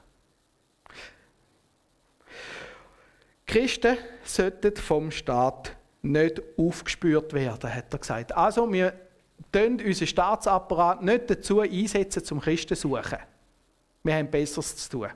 Christen 3.46 3.98
sollten 4.22 4.76
vom 4.76 5.10
Staat 5.10 5.76
nicht 6.04 6.42
aufgespürt 6.56 7.32
werden, 7.32 7.74
hat 7.74 7.92
er 7.92 7.98
gesagt. 7.98 8.36
Also 8.36 8.70
wir 8.72 8.92
tun 9.50 9.80
unseren 9.84 10.06
Staatsapparat 10.06 11.02
nicht 11.02 11.30
dazu 11.30 11.60
einsetzen, 11.60 12.24
zum 12.24 12.40
Christen 12.40 12.76
zu 12.76 12.88
suchen. 12.88 13.18
Wir 14.02 14.14
haben 14.14 14.30
Besseres 14.30 14.76
zu 14.76 14.90
tun. 14.90 15.08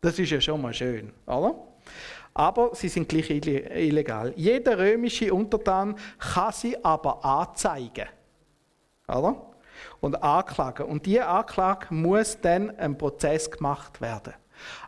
Das 0.00 0.18
ist 0.18 0.30
ja 0.30 0.40
schon 0.40 0.60
mal 0.60 0.74
schön, 0.74 1.12
oder? 1.26 1.54
aber 2.34 2.74
sie 2.74 2.88
sind 2.88 3.08
gleich 3.08 3.30
illegal. 3.30 4.32
Jeder 4.36 4.76
römische 4.76 5.32
Untertan 5.32 5.94
kann 6.18 6.52
sie 6.52 6.84
aber 6.84 7.24
anzeigen. 7.24 8.08
Oder? 9.06 9.36
Und 10.00 10.20
anklagen. 10.22 10.86
Und 10.86 11.06
diese 11.06 11.26
Anklage 11.26 11.94
muss 11.94 12.40
dann 12.40 12.70
im 12.70 12.98
Prozess 12.98 13.50
gemacht 13.50 14.00
werden. 14.00 14.34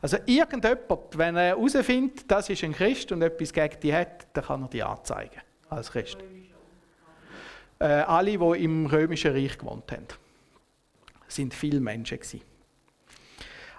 Also 0.01 0.19
irgendjemand, 0.27 1.17
wenn 1.17 1.37
er 1.37 1.57
herausfindet, 1.57 2.31
das 2.31 2.49
ist 2.49 2.63
ein 2.65 2.73
Christ 2.73 3.13
und 3.13 3.23
etwas 3.23 3.53
gegen 3.53 3.81
die 3.81 3.95
hat, 3.95 4.27
dann 4.33 4.45
kann 4.45 4.63
er 4.63 4.69
die 4.69 4.83
anzeigen 4.83 5.41
als 5.69 5.91
Christ. 5.91 6.19
Äh, 7.79 7.85
alle, 7.85 8.39
die 8.39 8.65
im 8.65 8.87
römischen 8.87 9.33
Reich 9.33 9.59
gewohnt 9.59 9.91
haben, 9.93 10.07
sind 11.29 11.53
viele 11.53 11.81
Menschen 11.81 12.19
gewesen. 12.19 12.41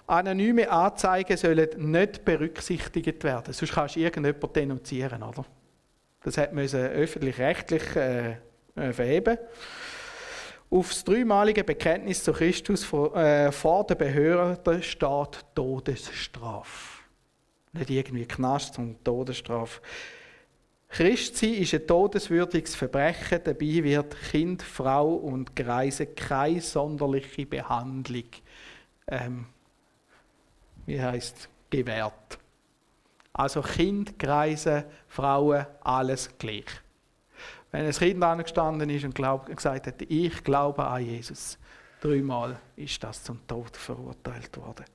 Anonyme 0.07 0.69
Anzeigen 0.69 1.35
sollen 1.35 1.91
nicht 1.91 2.23
berücksichtigt 2.23 3.23
werden, 3.23 3.53
sonst 3.53 3.73
kannst 3.73 3.95
du 3.95 3.99
irgendjemanden 3.99 4.53
denunzieren. 4.53 5.21
Oder? 5.21 5.45
Das 6.23 6.37
hat 6.37 6.53
müssen 6.53 6.79
öffentlich-rechtlich 6.79 7.95
äh, 7.95 8.37
äh, 8.75 8.93
verheben. 8.93 9.37
Auf 10.69 10.89
das 10.89 11.03
dreimalige 11.03 11.63
Bekenntnis 11.63 12.23
zu 12.23 12.33
Christus 12.33 12.83
vor, 12.83 13.15
äh, 13.15 13.51
vor 13.51 13.85
der 13.85 13.95
Behörde 13.95 14.83
steht 14.83 15.45
Todesstrafe. 15.55 17.03
Nicht 17.73 17.89
irgendwie 17.89 18.25
Knast, 18.25 18.73
sondern 18.73 19.03
Todesstrafe. 19.03 19.81
Christsein 20.89 21.53
ist 21.55 21.73
ein 21.73 21.85
todeswürdiges 21.85 22.75
Verbrechen, 22.75 23.41
dabei 23.43 23.83
wird 23.83 24.15
Kind, 24.31 24.63
Frau 24.63 25.15
und 25.15 25.55
Greise 25.55 26.07
keine 26.07 26.61
sonderliche 26.61 27.45
Behandlung 27.45 28.25
ähm, 29.07 29.45
wie 30.85 31.01
heißt 31.01 31.49
gewährt. 31.69 32.39
Also 33.33 33.61
Kind, 33.61 34.17
Kreise, 34.17 34.85
Frauen, 35.07 35.65
alles 35.81 36.29
gleich. 36.37 36.65
Wenn 37.71 37.85
ein 37.85 37.91
Kind 37.91 38.23
angestanden 38.23 38.89
ist 38.89 39.03
und 39.03 39.15
glaub, 39.15 39.45
gesagt 39.45 39.87
hat, 39.87 40.01
ich 40.01 40.43
glaube 40.43 40.85
an 40.85 41.03
Jesus, 41.03 41.57
dreimal 42.01 42.59
ist 42.75 43.03
das 43.03 43.23
zum 43.23 43.45
Tod 43.47 43.75
verurteilt 43.75 44.55
worden. 44.57 44.85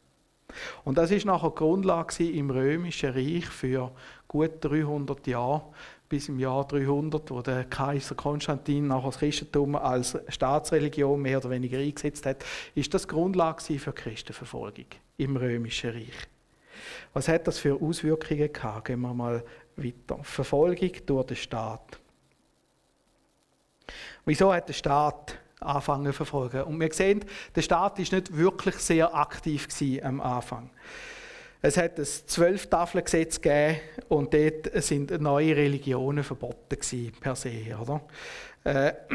Und 0.85 0.99
das 0.99 1.11
ist 1.11 1.25
nachher 1.25 1.51
die 1.51 1.57
Grundlage 1.57 2.29
im 2.29 2.51
römischen 2.51 3.11
Reich 3.11 3.47
für 3.47 3.91
gut 4.29 4.53
300 4.61 5.27
Jahre, 5.27 5.63
bis 6.09 6.29
im 6.29 6.39
Jahr 6.39 6.67
300, 6.67 7.31
wo 7.31 7.41
der 7.41 7.65
Kaiser 7.65 8.15
Konstantin 8.15 8.89
nachher 8.89 9.07
das 9.07 9.19
Christentum 9.19 9.77
als 9.77 10.19
Staatsreligion 10.29 11.21
mehr 11.21 11.39
oder 11.39 11.51
weniger 11.51 11.79
eingesetzt 11.79 12.27
hat, 12.27 12.45
ist 12.75 12.93
das 12.93 13.09
Grundlage 13.09 13.79
für 13.79 13.93
Christenverfolgung 13.93 14.87
im 15.17 15.37
römischen 15.37 15.91
Reich. 15.91 16.29
Was 17.15 17.29
hat 17.29 17.47
das 17.47 17.59
für 17.59 17.81
Auswirkungen 17.81 18.53
gehabt? 18.53 18.87
Gehen 18.87 19.01
wir 19.01 19.15
mal 19.15 19.43
weiter. 19.77 20.23
Verfolgung 20.23 20.91
durch 21.07 21.27
den 21.27 21.37
Staat. 21.37 22.02
Wieso 24.25 24.53
hat 24.53 24.69
der 24.69 24.75
Staat 24.75 25.39
angefangen 25.61 26.07
zu 26.07 26.13
verfolgen? 26.13 26.63
Und 26.63 26.79
wir 26.81 26.93
sehen, 26.93 27.25
der 27.55 27.63
Staat 27.63 27.99
ist 27.99 28.13
nicht 28.13 28.37
wirklich 28.37 28.77
sehr 28.77 29.15
aktiv 29.15 29.69
am 30.03 30.21
Anfang. 30.21 30.71
Es 31.65 31.77
hat 31.77 31.99
ein 31.99 32.05
Zwölf-Tafeln-Gesetz 32.05 33.41
gegeben 33.41 33.81
und 34.09 34.35
dort 34.35 34.83
sind 34.83 35.21
neue 35.21 35.57
Religionen 35.57 36.25
verboten 36.25 36.77
gewesen, 36.77 37.13
per 37.21 37.37
se. 37.37 37.77
Oder? 37.81 38.01
Äh, 38.65 38.93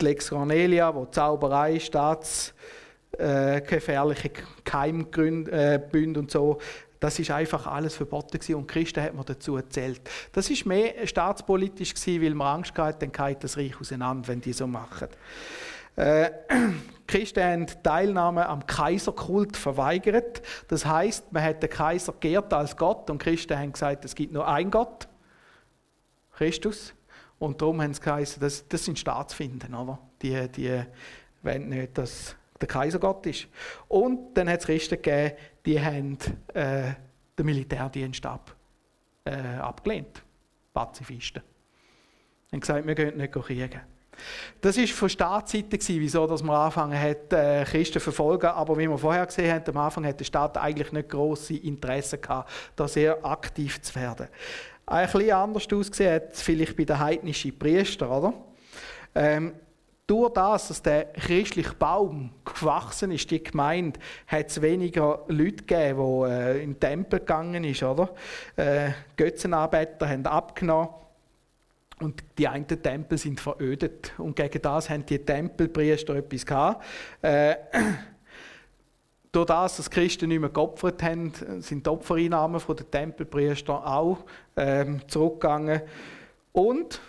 die 0.00 0.04
Lex 0.04 0.30
Cornelia, 0.30 0.94
wo 0.94 1.06
Zauberei, 1.06 1.78
Staats 1.78 2.54
äh, 3.18 3.60
Keimbünde 4.64 5.50
äh, 5.92 6.18
und 6.18 6.30
so. 6.30 6.58
Das 7.00 7.18
ist 7.18 7.30
einfach 7.30 7.66
alles 7.66 7.94
verboten 7.94 8.38
gewesen 8.38 8.56
und 8.56 8.68
Christen 8.68 9.02
hat 9.02 9.14
man 9.14 9.24
dazu 9.24 9.56
erzählt. 9.56 10.02
Das 10.32 10.50
ist 10.50 10.66
mehr 10.66 11.06
staatspolitisch 11.06 11.94
gewesen, 11.94 12.22
weil 12.22 12.34
man 12.34 12.58
Angst 12.58 12.76
hatte, 12.76 13.06
dann 13.06 13.12
geht 13.12 13.42
das 13.42 13.56
Reich 13.56 13.80
auseinander, 13.80 14.28
wenn 14.28 14.42
die 14.42 14.52
so 14.52 14.66
machen. 14.66 15.08
Äh, 15.96 16.30
Christen 17.06 17.42
haben 17.42 17.66
Teilnahme 17.82 18.46
am 18.46 18.66
Kaiserkult 18.66 19.56
verweigert. 19.56 20.42
Das 20.68 20.84
heißt, 20.84 21.32
man 21.32 21.42
hat 21.42 21.62
den 21.62 21.70
Kaiser 21.70 22.14
geehrt 22.20 22.52
als 22.52 22.76
Gott 22.76 23.10
und 23.10 23.18
Christen 23.18 23.58
haben 23.58 23.72
gesagt, 23.72 24.04
es 24.04 24.14
gibt 24.14 24.32
nur 24.32 24.46
einen 24.46 24.70
Gott, 24.70 25.08
Christus. 26.36 26.94
Und 27.38 27.62
darum 27.62 27.80
haben 27.80 27.94
sie 27.94 28.02
geheißen, 28.02 28.40
das, 28.40 28.68
das 28.68 28.84
sind 28.84 28.98
Staatsfinden, 28.98 29.74
oder? 29.74 29.98
Die, 30.20 30.48
die 30.48 30.82
wollen 31.42 31.70
nicht, 31.70 31.96
dass 31.96 32.36
der 32.60 32.68
Kaiser 32.68 32.98
Gott 32.98 33.26
ist. 33.26 33.48
Und 33.88 34.34
dann 34.34 34.48
hat 34.48 34.60
es 34.60 34.66
Christen 34.66 34.96
gegeben, 34.96 35.34
die 35.64 35.80
haben 35.80 36.18
äh, 36.54 36.92
den 37.38 37.46
Militärdienst 37.46 38.24
ab, 38.24 38.54
äh, 39.24 39.56
abgelehnt. 39.56 40.22
Pazifisten. 40.72 41.42
Sie 42.46 42.56
haben 42.56 42.60
gesagt, 42.60 42.86
wir 42.86 42.94
gehen 42.94 43.16
nicht 43.16 43.32
kriegen. 43.32 43.80
Das 44.60 44.76
war 44.76 44.86
von 44.86 45.08
Staatsseite, 45.08 45.78
wieso 45.88 46.26
dass 46.26 46.42
man 46.42 46.56
angefangen 46.56 47.00
hat, 47.00 47.32
äh, 47.32 47.64
Christen 47.64 47.94
zu 47.94 48.00
verfolgen. 48.00 48.46
Aber 48.46 48.76
wie 48.76 48.88
wir 48.88 48.98
vorher 48.98 49.24
gesehen 49.26 49.52
haben, 49.52 49.64
am 49.68 49.76
Anfang 49.78 50.06
hat 50.06 50.20
der 50.20 50.24
Staat 50.24 50.58
eigentlich 50.58 50.92
nicht 50.92 51.08
grosse 51.08 51.56
Interesse 51.56 52.18
gehabt, 52.18 52.50
da 52.76 52.86
sehr 52.86 53.24
aktiv 53.24 53.80
zu 53.80 53.94
werden. 53.94 54.28
Ein 54.86 55.06
bisschen 55.10 55.32
anders 55.32 55.68
ausgesehen 55.72 56.14
hat 56.14 56.32
es 56.32 56.42
vielleicht 56.42 56.76
bei 56.76 56.84
den 56.84 56.98
heidnischen 56.98 57.58
Priestern, 57.58 58.10
oder? 58.10 58.34
Ähm, 59.14 59.54
durch 60.10 60.32
das, 60.32 60.66
dass 60.66 60.82
der 60.82 61.04
christliche 61.12 61.72
Baum 61.74 62.30
gewachsen 62.44 63.12
ist, 63.12 63.30
die 63.30 63.44
Gemeinde, 63.44 64.00
hat 64.26 64.48
es 64.48 64.60
weniger 64.60 65.24
Leute 65.28 65.62
gegeben, 65.64 66.00
die 66.00 66.30
äh, 66.30 66.62
in 66.64 66.72
den 66.72 66.80
Tempel 66.80 67.20
gegangen 67.20 67.62
sind. 67.62 67.82
Oder? 67.84 68.10
Äh, 68.56 68.90
Götzenarbeiter 69.16 70.08
haben 70.08 70.26
abgenommen 70.26 70.88
und 72.00 72.24
die 72.36 72.48
einen 72.48 72.66
Tempel 72.66 73.18
sind 73.18 73.40
verödet. 73.40 74.12
Und 74.18 74.34
gegen 74.34 74.60
das 74.60 74.90
haben 74.90 75.06
die 75.06 75.20
Tempelpriester 75.20 76.16
etwas 76.16 76.44
gehabt. 76.44 76.84
Äh, 77.22 77.54
durch 79.30 79.46
das, 79.46 79.76
dass 79.76 79.88
Christen 79.88 80.30
nicht 80.30 80.40
mehr 80.40 80.50
geopfert 80.50 81.04
haben, 81.04 81.32
sind 81.60 81.86
die 81.86 81.90
Opfereinnahmen 81.90 82.60
der 82.66 82.90
Tempelpriester 82.90 83.86
auch 83.86 84.18
ähm, 84.56 85.02
zurückgegangen. 85.06 85.82
Und 86.50 87.00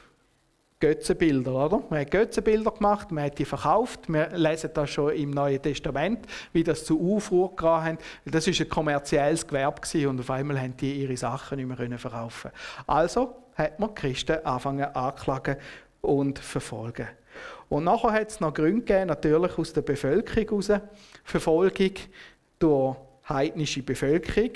Götzenbilder, 0.81 1.53
oder? 1.53 1.83
Man 1.89 2.01
hat 2.01 2.11
Götzenbilder 2.11 2.71
gemacht, 2.71 3.11
man 3.11 3.25
hat 3.25 3.39
die 3.39 3.45
verkauft. 3.45 4.11
Wir 4.11 4.29
lesen 4.35 4.71
das 4.73 4.89
schon 4.89 5.13
im 5.13 5.31
Neuen 5.31 5.61
Testament, 5.61 6.25
wie 6.51 6.63
das 6.63 6.83
zu 6.83 7.15
Aufruhr 7.15 7.55
gebracht 7.55 7.85
haben. 7.85 7.97
Das 8.25 8.47
ist 8.47 8.59
ein 8.59 8.67
kommerzielles 8.67 9.47
Gewerbe 9.47 10.09
und 10.09 10.19
auf 10.19 10.29
einmal 10.29 10.59
haben 10.59 10.75
die 10.75 11.03
ihre 11.03 11.15
Sachen 11.15 11.65
nicht 11.65 11.79
mehr 11.79 11.97
verkaufen. 11.97 12.51
Also 12.87 13.35
hat 13.55 13.79
man 13.79 13.95
Christen 13.95 14.43
anfangen 14.43 14.93
anklagen 14.93 15.55
und 16.01 16.39
verfolgen. 16.39 17.07
Und 17.69 17.85
nachher 17.85 18.11
hat 18.11 18.31
es 18.31 18.39
noch 18.39 18.53
Gründe 18.53 18.81
gegeben, 18.81 19.07
natürlich 19.07 19.57
aus 19.57 19.71
der 19.71 19.83
Bevölkerung 19.83 20.61
heraus, 20.61 20.81
Verfolgung 21.23 21.93
durch 22.59 22.97
heidnische 23.29 23.83
Bevölkerung. 23.83 24.51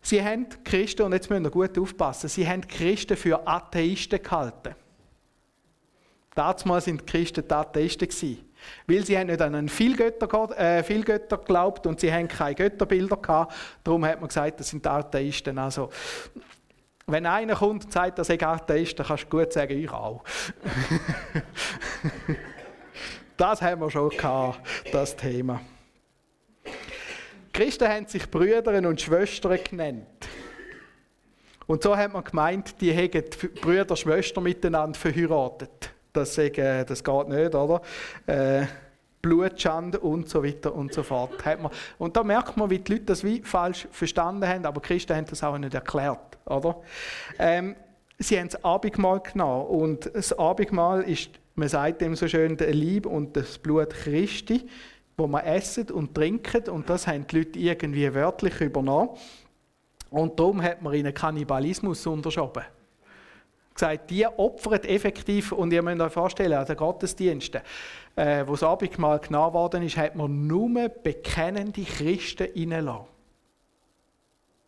Sie 0.00 0.22
haben 0.22 0.46
Christen, 0.64 1.02
und 1.02 1.12
jetzt 1.12 1.28
müssen 1.28 1.44
wir 1.44 1.50
gut 1.50 1.78
aufpassen, 1.78 2.28
sie 2.28 2.46
haben 2.46 2.66
Christen 2.66 3.16
für 3.16 3.46
Atheisten 3.46 4.22
gehalten. 4.22 4.74
Damals 6.34 6.84
sind 6.84 7.00
die 7.00 7.06
Christen 7.06 7.50
Atheisten 7.50 8.08
gewesen. 8.08 8.44
Weil 8.86 9.04
sie 9.04 9.16
haben 9.16 9.26
nicht 9.26 9.40
an 9.40 9.54
einen 9.54 9.68
Vielgötter, 9.68 10.58
äh, 10.58 10.82
Vielgötter 10.82 11.38
geglaubt 11.38 11.86
und 11.86 12.00
sie 12.00 12.12
haben 12.12 12.28
keine 12.28 12.54
Götterbilder 12.54 13.16
gehabt. 13.16 13.54
Darum 13.84 14.04
hat 14.04 14.20
man 14.20 14.28
gesagt, 14.28 14.60
das 14.60 14.70
sind 14.70 14.86
Atheisten. 14.86 15.58
Also, 15.58 15.90
Wenn 17.06 17.26
einer 17.26 17.54
kommt 17.54 17.84
und 17.84 17.92
sagt, 17.92 18.18
dass 18.18 18.30
er 18.30 18.42
Atheist 18.42 18.98
dann 18.98 19.06
kannst 19.06 19.24
du 19.24 19.28
gut 19.28 19.52
sagen, 19.52 19.78
ich 19.78 19.90
auch. 19.90 20.24
das 23.36 23.60
haben 23.60 23.82
wir 23.82 23.90
schon 23.90 24.08
gehabt, 24.08 24.60
das 24.90 25.14
Thema. 25.14 25.60
Die 26.64 27.52
Christen 27.52 27.88
haben 27.88 28.06
sich 28.06 28.30
Brüder 28.30 28.76
und 28.88 29.00
Schwestern 29.00 29.58
genannt. 29.62 30.06
Und 31.66 31.82
so 31.82 31.96
hat 31.96 32.12
man 32.12 32.24
gemeint, 32.24 32.80
die 32.80 32.92
hätten 32.92 33.24
Brüder 33.60 33.90
und 33.90 33.98
Schwestern 33.98 34.44
miteinander 34.44 34.98
verheiratet. 34.98 35.93
Das, 36.14 36.38
äh, 36.38 36.84
das 36.84 37.04
geht 37.04 37.28
nicht, 37.28 37.54
oder? 37.54 37.82
Äh, 38.26 38.66
Blutschande 39.20 39.98
und 39.98 40.28
so 40.28 40.44
weiter 40.44 40.74
und 40.74 40.92
so 40.92 41.02
fort. 41.02 41.32
Und 41.98 42.16
da 42.16 42.22
merkt 42.22 42.56
man, 42.56 42.68
wie 42.68 42.78
die 42.78 42.92
Leute 42.92 43.04
das 43.06 43.24
wie 43.24 43.42
falsch 43.42 43.88
verstanden 43.90 44.46
haben, 44.46 44.66
aber 44.66 44.80
Christen 44.80 45.16
haben 45.16 45.24
das 45.24 45.42
auch 45.42 45.56
nicht 45.56 45.72
erklärt. 45.72 46.38
Oder? 46.44 46.76
Ähm, 47.38 47.74
sie 48.18 48.38
haben 48.38 48.48
das 48.48 48.62
Abendmahl 48.62 49.20
genommen 49.20 49.66
und 49.66 50.14
das 50.14 50.38
Abendmahl 50.38 51.02
ist, 51.02 51.30
man 51.54 51.68
sagt 51.68 52.02
dem 52.02 52.14
so 52.14 52.28
schön, 52.28 52.56
der 52.58 52.74
Lieb 52.74 53.06
und 53.06 53.34
das 53.34 53.56
Blut 53.58 53.90
Christi, 53.90 54.68
wo 55.16 55.26
man 55.26 55.42
essen 55.44 55.90
und 55.90 56.14
trinken 56.14 56.68
und 56.68 56.90
das 56.90 57.06
haben 57.06 57.26
die 57.26 57.38
Leute 57.38 57.58
irgendwie 57.58 58.12
wörtlich 58.14 58.60
übernommen. 58.60 59.10
Und 60.10 60.38
darum 60.38 60.62
hat 60.62 60.82
man 60.82 60.92
ihnen 60.94 61.14
Kannibalismus 61.14 62.06
unterschoben 62.06 62.62
gesagt, 63.74 64.10
die 64.10 64.26
opfern 64.26 64.84
effektiv, 64.84 65.52
und 65.52 65.72
ihr 65.72 65.82
müsst 65.82 66.00
euch 66.00 66.12
vorstellen, 66.12 66.54
an 66.54 66.66
den 66.66 66.76
Gottesdiensten, 66.76 67.60
äh, 68.16 68.44
wo 68.46 68.52
das 68.52 68.62
Abendmahl 68.62 69.18
genommen 69.18 69.52
worden 69.52 69.82
ist, 69.82 69.96
hat 69.96 70.14
man 70.14 70.46
nur 70.46 70.88
bekennende 70.88 71.82
Christen 71.82 72.48
reingelassen. 72.54 73.06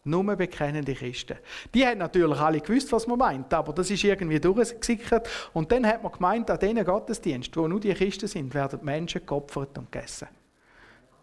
Nur 0.04 0.36
bekennende 0.36 0.94
Christen. 0.94 1.36
Die 1.74 1.84
haben 1.84 1.98
natürlich 1.98 2.38
alle 2.38 2.60
gewusst, 2.60 2.92
was 2.92 3.08
man 3.08 3.18
meint, 3.18 3.52
aber 3.52 3.72
das 3.72 3.90
ist 3.90 4.04
irgendwie 4.04 4.38
durchgesickert. 4.38 5.28
Und 5.52 5.72
dann 5.72 5.84
hat 5.84 6.02
man 6.02 6.12
gemeint, 6.12 6.48
an 6.48 6.60
diesen 6.60 6.84
Gottesdiensten, 6.84 7.60
wo 7.60 7.66
nur 7.66 7.80
die 7.80 7.92
Christen 7.92 8.28
sind, 8.28 8.54
werden 8.54 8.84
Menschen 8.84 9.26
geopfert 9.26 9.76
und 9.76 9.90
gegessen. 9.90 10.28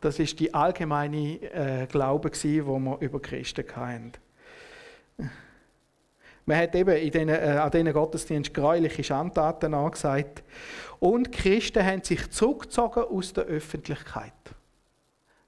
Das 0.01 0.19
ist 0.19 0.37
die 0.37 0.53
allgemeine 0.53 1.41
äh, 1.53 1.87
Glaube, 1.87 2.29
den 2.29 2.65
wir 2.65 2.97
über 2.99 3.21
Christen 3.21 3.63
hatten. 3.73 4.11
Man 6.45 6.57
hat 6.57 6.75
eben 6.75 6.95
in 6.97 7.11
den, 7.11 7.29
äh, 7.29 7.59
an 7.61 7.71
diesen 7.71 7.93
Gottesdienst 7.93 8.53
gräuliche 8.53 9.03
Schandtaten 9.03 9.73
angesagt. 9.73 10.43
Und 10.99 11.31
Christen 11.31 11.85
haben 11.85 12.03
sich 12.03 12.29
zurückgezogen 12.31 13.03
aus 13.03 13.33
der 13.33 13.45
Öffentlichkeit. 13.45 14.33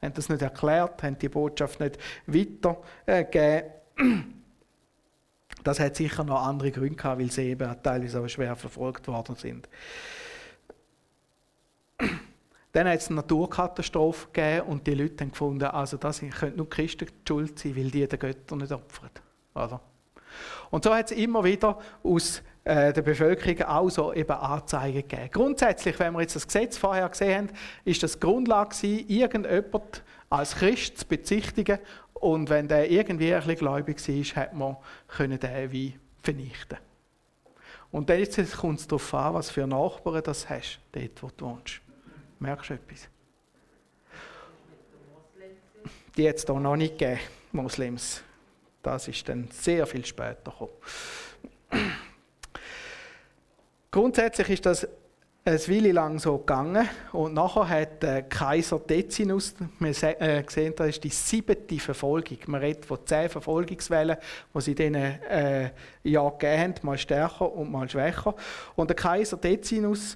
Haben 0.02 0.14
das 0.14 0.30
nicht 0.30 0.42
erklärt, 0.42 1.04
haben 1.04 1.18
die 1.18 1.30
Botschaft 1.30 1.80
nicht 1.80 1.98
weitergegeben. 2.28 3.72
Das 5.64 5.80
hat 5.80 5.96
sicher 5.96 6.24
noch 6.24 6.46
andere 6.46 6.72
Gründe 6.72 6.96
gehabt, 6.96 7.20
weil 7.20 7.32
sie 7.32 7.50
eben 7.50 7.76
teilweise 7.82 8.22
auch 8.22 8.28
schwer 8.28 8.56
verfolgt 8.56 9.08
worden 9.08 9.36
sind. 9.36 9.68
Dann 12.72 12.88
hat 12.88 13.00
es 13.00 13.08
eine 13.08 13.16
Naturkatastrophe 13.16 14.28
gegeben 14.32 14.68
und 14.68 14.86
die 14.86 14.94
Leute 14.94 15.24
haben 15.24 15.32
gefunden, 15.32 15.64
also 15.64 15.98
das 15.98 16.20
können 16.20 16.58
nur 16.58 16.70
Christen 16.70 17.08
schuld 17.26 17.58
sein, 17.58 17.76
weil 17.76 17.90
die 17.90 18.08
den 18.08 18.20
Göttern 18.20 18.60
nicht 18.60 18.72
opfern. 18.72 19.10
Oder? 19.56 19.82
Und 20.71 20.84
so 20.84 20.93
hat 20.93 21.12
es 21.12 21.17
immer 21.17 21.43
wieder 21.43 21.80
aus 22.04 22.41
äh, 22.63 22.91
der 22.93 23.02
Bevölkerung 23.02 23.62
auch 23.63 23.89
so 23.89 24.13
eben 24.13 24.32
Anzeigen 24.32 25.08
gegeben. 25.08 25.30
Grundsätzlich, 25.32 26.00
wenn 26.00 26.13
wir 26.13 26.21
jetzt 26.21 26.36
das 26.36 26.48
Gesetz 26.48 26.78
vorher 26.78 27.08
gesehen 27.10 27.50
haben, 27.50 27.58
ist 27.84 28.02
das 28.04 28.19
Grundlage 28.19 28.76
gewesen, 28.76 29.08
irgendjemand 29.08 30.04
als 30.30 30.56
Christ 30.56 31.00
zu 31.00 31.06
bezichtigen 31.06 31.80
und 32.13 32.50
wenn 32.50 32.67
der 32.67 32.89
irgendwie 32.89 33.34
ein 33.34 33.41
bisschen 33.41 33.58
gläubig 33.58 34.08
war, 34.08 34.43
hat 34.43 34.54
man 34.54 34.78
können 35.08 35.39
den 35.39 35.71
wie 35.71 35.98
vernichten. 36.24 36.78
Und 37.91 38.10
dann 38.10 38.26
kommt 38.58 38.80
es 38.80 38.88
darauf 38.88 39.13
an, 39.13 39.34
was 39.36 39.52
für 39.52 39.67
Nachbarn 39.67 40.24
das 40.24 40.50
hast, 40.50 40.80
dort 40.91 41.21
wo 41.24 41.30
du 41.38 41.45
wohnst. 41.45 41.82
Merkst 42.39 42.69
du 42.69 42.74
etwas? 42.74 43.08
Die 46.17 46.28
hat 46.28 46.36
es 46.36 46.45
hier 46.45 46.60
noch 46.60 46.76
nicht 46.76 46.98
gegeben, 46.98 47.19
Moslems. 47.52 48.24
Das 48.86 49.08
ist 49.08 49.28
dann 49.28 49.48
sehr 49.52 49.88
viel 49.88 50.06
später 50.06 50.52
gekommen. 50.52 50.69
Grundsätzlich 53.89 54.50
ist 54.52 54.65
das 54.67 54.88
eine 55.43 55.58
Weile 55.60 55.91
lang 55.91 56.19
so 56.19 56.38
gegangen 56.38 56.88
und 57.12 57.34
nachher 57.34 57.67
hat 57.67 58.04
der 58.04 58.21
Kaiser 58.21 58.78
Decinus, 58.78 59.56
wir 59.80 59.89
äh, 59.89 60.43
sehen, 60.48 60.74
das 60.76 60.89
ist 60.89 61.04
die 61.04 61.10
siebte 61.10 61.80
Verfolgung. 61.80 62.38
Man 62.45 62.62
redet 62.62 62.86
von 62.86 63.00
zehn 63.06 63.28
Verfolgungswellen, 63.28 64.17
die 64.54 64.62
sie 64.62 64.76
diesen 64.76 64.95
äh, 64.95 65.71
Jahren 66.04 66.38
gegeben 66.38 66.62
haben, 66.62 66.74
mal 66.84 66.98
stärker 67.00 67.52
und 67.52 67.71
mal 67.71 67.89
schwächer. 67.89 68.36
Und 68.76 68.91
der 68.91 68.95
Kaiser 68.95 69.38
Decinus 69.38 70.15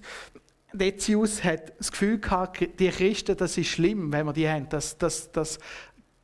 Decius 0.71 1.43
hat 1.43 1.73
das 1.79 1.91
Gefühl 1.91 2.19
gehabt, 2.19 2.59
die 2.79 2.89
Christen, 2.89 3.35
das 3.35 3.57
ist 3.57 3.69
schlimm, 3.69 4.11
wenn 4.11 4.25
wir 4.27 4.33
die 4.33 4.47
haben. 4.47 4.69
Das, 4.69 4.97
das, 4.97 5.31
das 5.31 5.57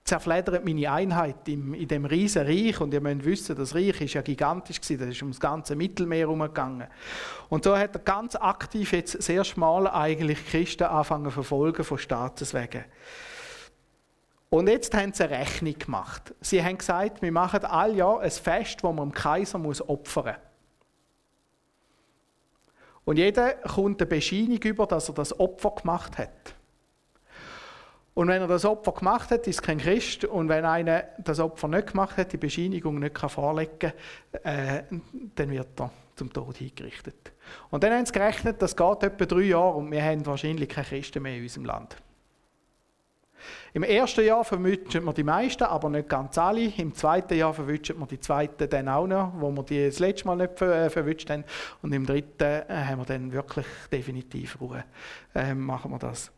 zerfleddert 0.06 0.64
meine 0.64 0.92
Einheit 0.92 1.48
in, 1.48 1.74
in 1.74 1.88
dem 1.88 2.06
riesen 2.06 2.46
Reich. 2.46 2.80
Und 2.80 2.94
ihr 2.94 3.02
müsst 3.02 3.26
wissen, 3.26 3.56
das 3.56 3.74
Reich 3.74 4.00
ist 4.00 4.14
ja 4.14 4.22
gigantisch 4.22 4.80
gewesen. 4.80 5.00
Das 5.00 5.10
ist 5.10 5.22
ums 5.24 5.40
ganze 5.40 5.76
Mittelmeer 5.76 6.20
herumgegangen. 6.20 6.88
Und 7.50 7.64
so 7.64 7.76
hat 7.76 7.96
er 7.96 8.02
ganz 8.02 8.36
aktiv 8.36 8.92
jetzt 8.92 9.22
sehr 9.24 9.44
schmal 9.44 9.88
eigentlich 9.88 10.46
Christen 10.48 10.84
anfangen 10.84 11.32
verfolgen 11.32 11.84
von 11.84 11.98
Staates 11.98 12.54
wegen. 12.54 12.86
Und 14.52 14.70
jetzt 14.70 14.94
haben 14.94 15.12
sie 15.12 15.24
eine 15.24 15.40
Rechnung 15.40 15.78
gemacht. 15.78 16.36
Sie 16.40 16.64
haben 16.64 16.78
gesagt, 16.78 17.24
wir 17.24 17.32
machen 17.32 17.66
all 17.66 17.96
Jahr 17.96 18.22
ein 18.22 18.30
Fest, 18.30 18.84
wo 18.84 18.94
man 18.94 19.10
dem 19.10 19.14
Kaiser 19.14 19.58
muss 19.58 19.82
opfern 19.82 20.26
muss. 20.26 20.36
Und 23.06 23.18
jeder 23.18 23.54
kommt 23.54 24.02
eine 24.02 24.08
Bescheinung 24.08 24.60
über, 24.62 24.86
dass 24.86 25.10
er 25.10 25.16
das 25.16 25.40
Opfer 25.40 25.72
gemacht 25.72 26.18
hat. 26.20 26.56
Und 28.16 28.30
wenn 28.30 28.42
er 28.42 28.48
das 28.48 28.64
Opfer 28.64 28.94
gemacht 28.94 29.30
hat, 29.30 29.46
ist 29.46 29.62
kein 29.62 29.78
Christ. 29.78 30.24
Und 30.24 30.48
wenn 30.48 30.66
einer 30.66 31.04
das 31.20 31.40
Opfer 31.40 31.68
nicht 31.68 31.92
gemacht 31.92 32.16
hat, 32.18 32.32
die 32.32 32.38
Bescheinigung 32.38 32.98
nicht 32.98 33.18
vorlegen 33.20 33.78
kann, 33.80 33.92
äh, 34.44 34.84
dann 35.36 35.52
wird 35.52 35.80
er 35.80 35.92
zum 36.16 36.32
Tod 36.32 36.58
hingerichtet. 36.58 37.34
Und 37.70 37.84
dann 37.84 37.92
haben 37.92 38.06
sie 38.06 38.14
gerechnet, 38.14 38.62
das 38.62 38.76
geht 38.76 39.04
etwa 39.04 39.26
drei 39.26 39.42
Jahre 39.42 39.76
und 39.76 39.92
wir 39.92 40.02
haben 40.02 40.26
wahrscheinlich 40.26 40.70
keine 40.70 40.88
Christen 40.88 41.22
mehr 41.22 41.36
in 41.36 41.44
unserem 41.44 41.66
Land. 41.66 41.98
Im 43.74 43.84
ersten 43.84 44.26
Jahr 44.26 44.46
verwünschen 44.46 45.04
wir 45.04 45.14
die 45.14 45.24
meisten, 45.24 45.66
aber 45.66 45.90
nicht 45.90 46.08
ganz 46.08 46.38
alle. 46.38 46.72
Im 46.78 46.96
zweiten 46.96 47.38
Jahr 47.38 47.54
verwünschen 47.54 48.00
wir 48.00 48.08
die 48.08 48.20
zweiten 48.20 48.70
dann 48.70 48.88
auch 48.88 49.06
noch, 49.06 49.34
wo 49.36 49.52
wir 49.52 49.64
die 49.64 49.86
das 49.86 50.00
letzte 50.00 50.28
Mal 50.28 50.38
nicht 50.38 50.62
äh, 50.62 50.90
verwünscht 50.90 51.30
haben. 51.30 51.44
Und 51.82 51.92
im 51.92 52.06
dritten 52.06 52.44
äh, 52.44 52.66
haben 52.70 53.00
wir 53.00 53.06
dann 53.06 53.34
wirklich 53.34 53.68
definitiv 53.92 54.60
Ruhe. 54.62 54.86
Äh, 55.36 55.54
machen 55.54 55.92
wir 55.92 56.00
das. 56.00 56.32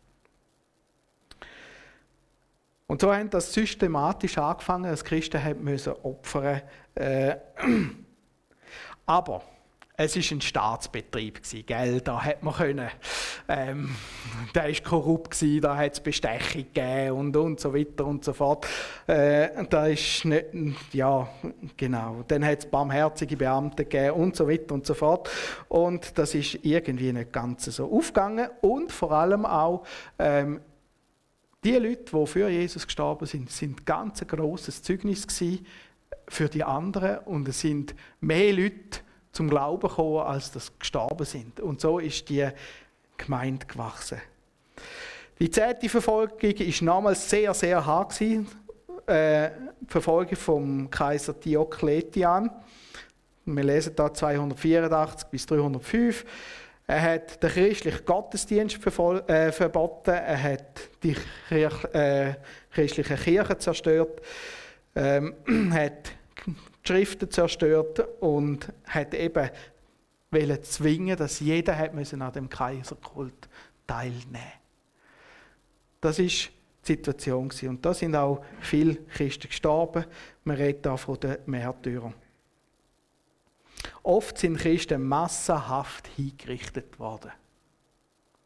Und 2.88 3.02
so 3.02 3.14
haben 3.14 3.30
das 3.30 3.54
systematisch 3.54 4.38
angefangen, 4.38 4.90
dass 4.90 5.04
Christen 5.04 5.44
haben 5.44 5.64
müssen 5.64 5.94
opfern. 6.04 6.62
Äh, 6.96 7.36
aber 9.06 9.44
es 10.00 10.16
ist 10.16 10.32
ein 10.32 10.40
Staatsbetrieb 10.40 11.44
gewesen? 11.44 12.02
Da 12.04 12.24
hat 12.24 12.44
man 12.44 12.54
können, 12.54 12.88
ähm, 13.50 13.94
der 14.56 14.70
ist 14.70 14.86
korrupt 14.86 15.44
da 15.62 15.76
hat 15.76 15.94
es 15.94 16.00
Bestechung 16.00 16.66
gegeben 16.74 17.12
und 17.12 17.36
und 17.36 17.60
so 17.60 17.74
weiter 17.74 18.06
und 18.06 18.24
so 18.24 18.32
fort. 18.32 18.66
Äh, 19.06 19.66
da 19.70 19.88
ist 19.88 20.24
nicht, 20.24 20.46
ja, 20.94 21.28
genau. 21.76 22.24
Dann 22.28 22.46
hat 22.46 22.60
es 22.60 22.66
barmherzige 22.68 23.36
Beamte 23.36 23.84
gegeben 23.84 24.12
und 24.12 24.36
so 24.38 24.48
weiter 24.48 24.74
und 24.76 24.86
so 24.86 24.94
fort. 24.94 25.30
Und 25.68 26.18
das 26.18 26.36
ist 26.36 26.60
irgendwie 26.64 27.12
nicht 27.12 27.34
ganz 27.34 27.66
so 27.66 27.92
aufgegangen 27.92 28.50
und 28.62 28.94
vor 28.94 29.12
allem 29.12 29.46
auch 29.46 29.84
ähm, 30.20 30.62
die 31.68 31.76
Leute, 31.76 32.18
die 32.18 32.28
für 32.28 32.48
Jesus 32.48 32.86
gestorben 32.86 33.26
sind, 33.26 33.52
sind 33.52 33.86
ganz 33.86 34.22
ein 34.22 34.28
grosses 34.30 34.82
Zeugnis 34.82 35.28
für 36.30 36.48
die 36.48 36.64
anderen 36.64 37.20
und 37.26 37.46
es 37.50 37.60
sind 37.60 37.94
mehr 38.22 38.54
Leute 38.54 39.02
zum 39.34 39.50
Glauben 39.50 39.90
gekommen, 39.90 40.26
als 40.26 40.50
das 40.52 40.72
gestorben 40.80 41.26
sind. 41.26 41.60
Und 41.60 41.82
so 41.82 42.00
ist 42.00 42.30
die 42.30 42.48
Gemeinde 43.18 43.66
gewachsen. 43.66 44.22
Die 45.40 45.52
zehnte 45.52 45.90
Verfolgung 45.90 46.42
war 46.42 46.84
nochmals 46.86 47.30
sehr, 47.30 47.54
sehr 47.54 47.86
hart. 47.86 48.20
Äh, 48.22 48.38
die 49.06 49.88
Verfolgung 49.88 50.38
vom 50.38 50.90
Kaiser 50.90 51.34
Diokletian. 51.34 52.50
Wir 53.44 53.64
lesen 53.64 53.94
da 53.94 54.14
284 54.14 55.28
bis 55.28 55.46
305. 55.46 56.26
Er 56.90 57.02
hat 57.02 57.44
den 57.44 57.50
christlichen 57.50 58.06
Gottesdienst 58.06 58.78
äh, 58.78 59.52
verboten. 59.52 60.12
Er 60.12 60.42
hat 60.42 60.90
die 61.04 61.18
Kirche, 61.50 61.94
äh, 61.94 62.34
christliche 62.74 63.16
Kirche 63.16 63.58
zerstört. 63.58 64.22
Ähm, 64.96 65.36
hat 65.74 66.12
die 66.46 66.56
Schriften 66.88 67.30
zerstört 67.30 68.00
und 68.22 68.72
hat 68.86 69.14
eben 69.14 69.50
wollen 70.32 70.64
zwingen, 70.64 71.18
dass 71.18 71.40
jeder 71.42 71.78
hat 71.78 71.94
müssen 71.94 72.22
an 72.22 72.34
dem 72.34 72.50
Kaiserkult 72.50 73.50
teilnehmen. 73.86 74.54
Das 76.00 76.20
ist 76.20 76.52
die 76.84 76.94
Situation 76.94 77.52
und 77.68 77.86
da 77.86 77.94
sind 77.94 78.16
auch 78.16 78.44
viele 78.62 78.96
Christen 78.96 79.50
gestorben. 79.50 80.06
Man 80.44 80.56
redet 80.56 80.86
da 80.86 80.96
von 80.96 81.20
den 81.20 81.38
Märtyrern. 81.46 82.14
Oft 84.08 84.38
sind 84.38 84.58
Christen 84.58 85.04
massenhaft 85.04 86.08
hingerichtet 86.16 86.98
worden. 86.98 87.30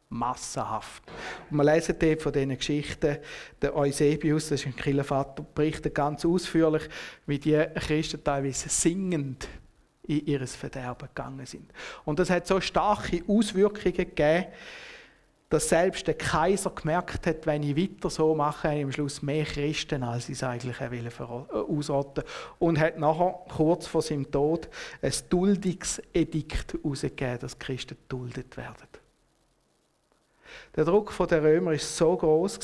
Massenhaft. 0.08 1.04
Und 1.48 1.56
wir 1.56 1.62
lesen 1.62 1.94
dort 2.00 2.20
von 2.20 2.32
diesen 2.32 2.56
Geschichten, 2.58 3.18
der 3.62 3.76
Eusebius, 3.76 4.48
das 4.48 4.60
ist 4.60 4.66
ein 4.66 4.74
Kirchenvater, 4.74 5.46
berichtet 5.54 5.94
ganz 5.94 6.24
ausführlich, 6.24 6.88
wie 7.26 7.38
die 7.38 7.64
Christen 7.76 8.24
teilweise 8.24 8.68
singend 8.70 9.46
in 10.02 10.26
ihr 10.26 10.44
Verderben 10.48 11.06
gegangen 11.06 11.46
sind. 11.46 11.70
Und 12.04 12.18
das 12.18 12.28
hat 12.28 12.48
so 12.48 12.60
starke 12.60 13.22
Auswirkungen 13.28 13.94
gegeben, 13.94 14.46
dass 15.52 15.68
selbst 15.68 16.06
der 16.06 16.14
Kaiser 16.14 16.70
gemerkt 16.70 17.26
hat, 17.26 17.44
wenn 17.44 17.62
ich 17.62 17.76
weiter 17.76 18.08
so 18.08 18.34
mache, 18.34 18.68
habe 18.68 18.78
ich 18.78 18.84
am 18.84 18.92
Schluss 18.92 19.20
mehr 19.20 19.44
Christen, 19.44 20.02
als 20.02 20.30
ich 20.30 20.36
es 20.36 20.42
eigentlich 20.42 20.80
äh, 20.80 21.56
ausrotten 21.58 22.24
Und 22.58 22.80
hat 22.80 22.98
nachher, 22.98 23.38
kurz 23.54 23.86
vor 23.86 24.00
seinem 24.00 24.30
Tod, 24.30 24.70
ein 25.02 25.12
Duldungsedikt 25.28 26.72
herausgegeben, 26.72 27.38
dass 27.40 27.58
Christen 27.58 27.98
geduldet 28.08 28.56
werden. 28.56 28.88
Der 30.74 30.86
Druck 30.86 31.14
der 31.28 31.42
Römer 31.42 31.72
war 31.72 31.78
so 31.78 32.16
groß 32.16 32.58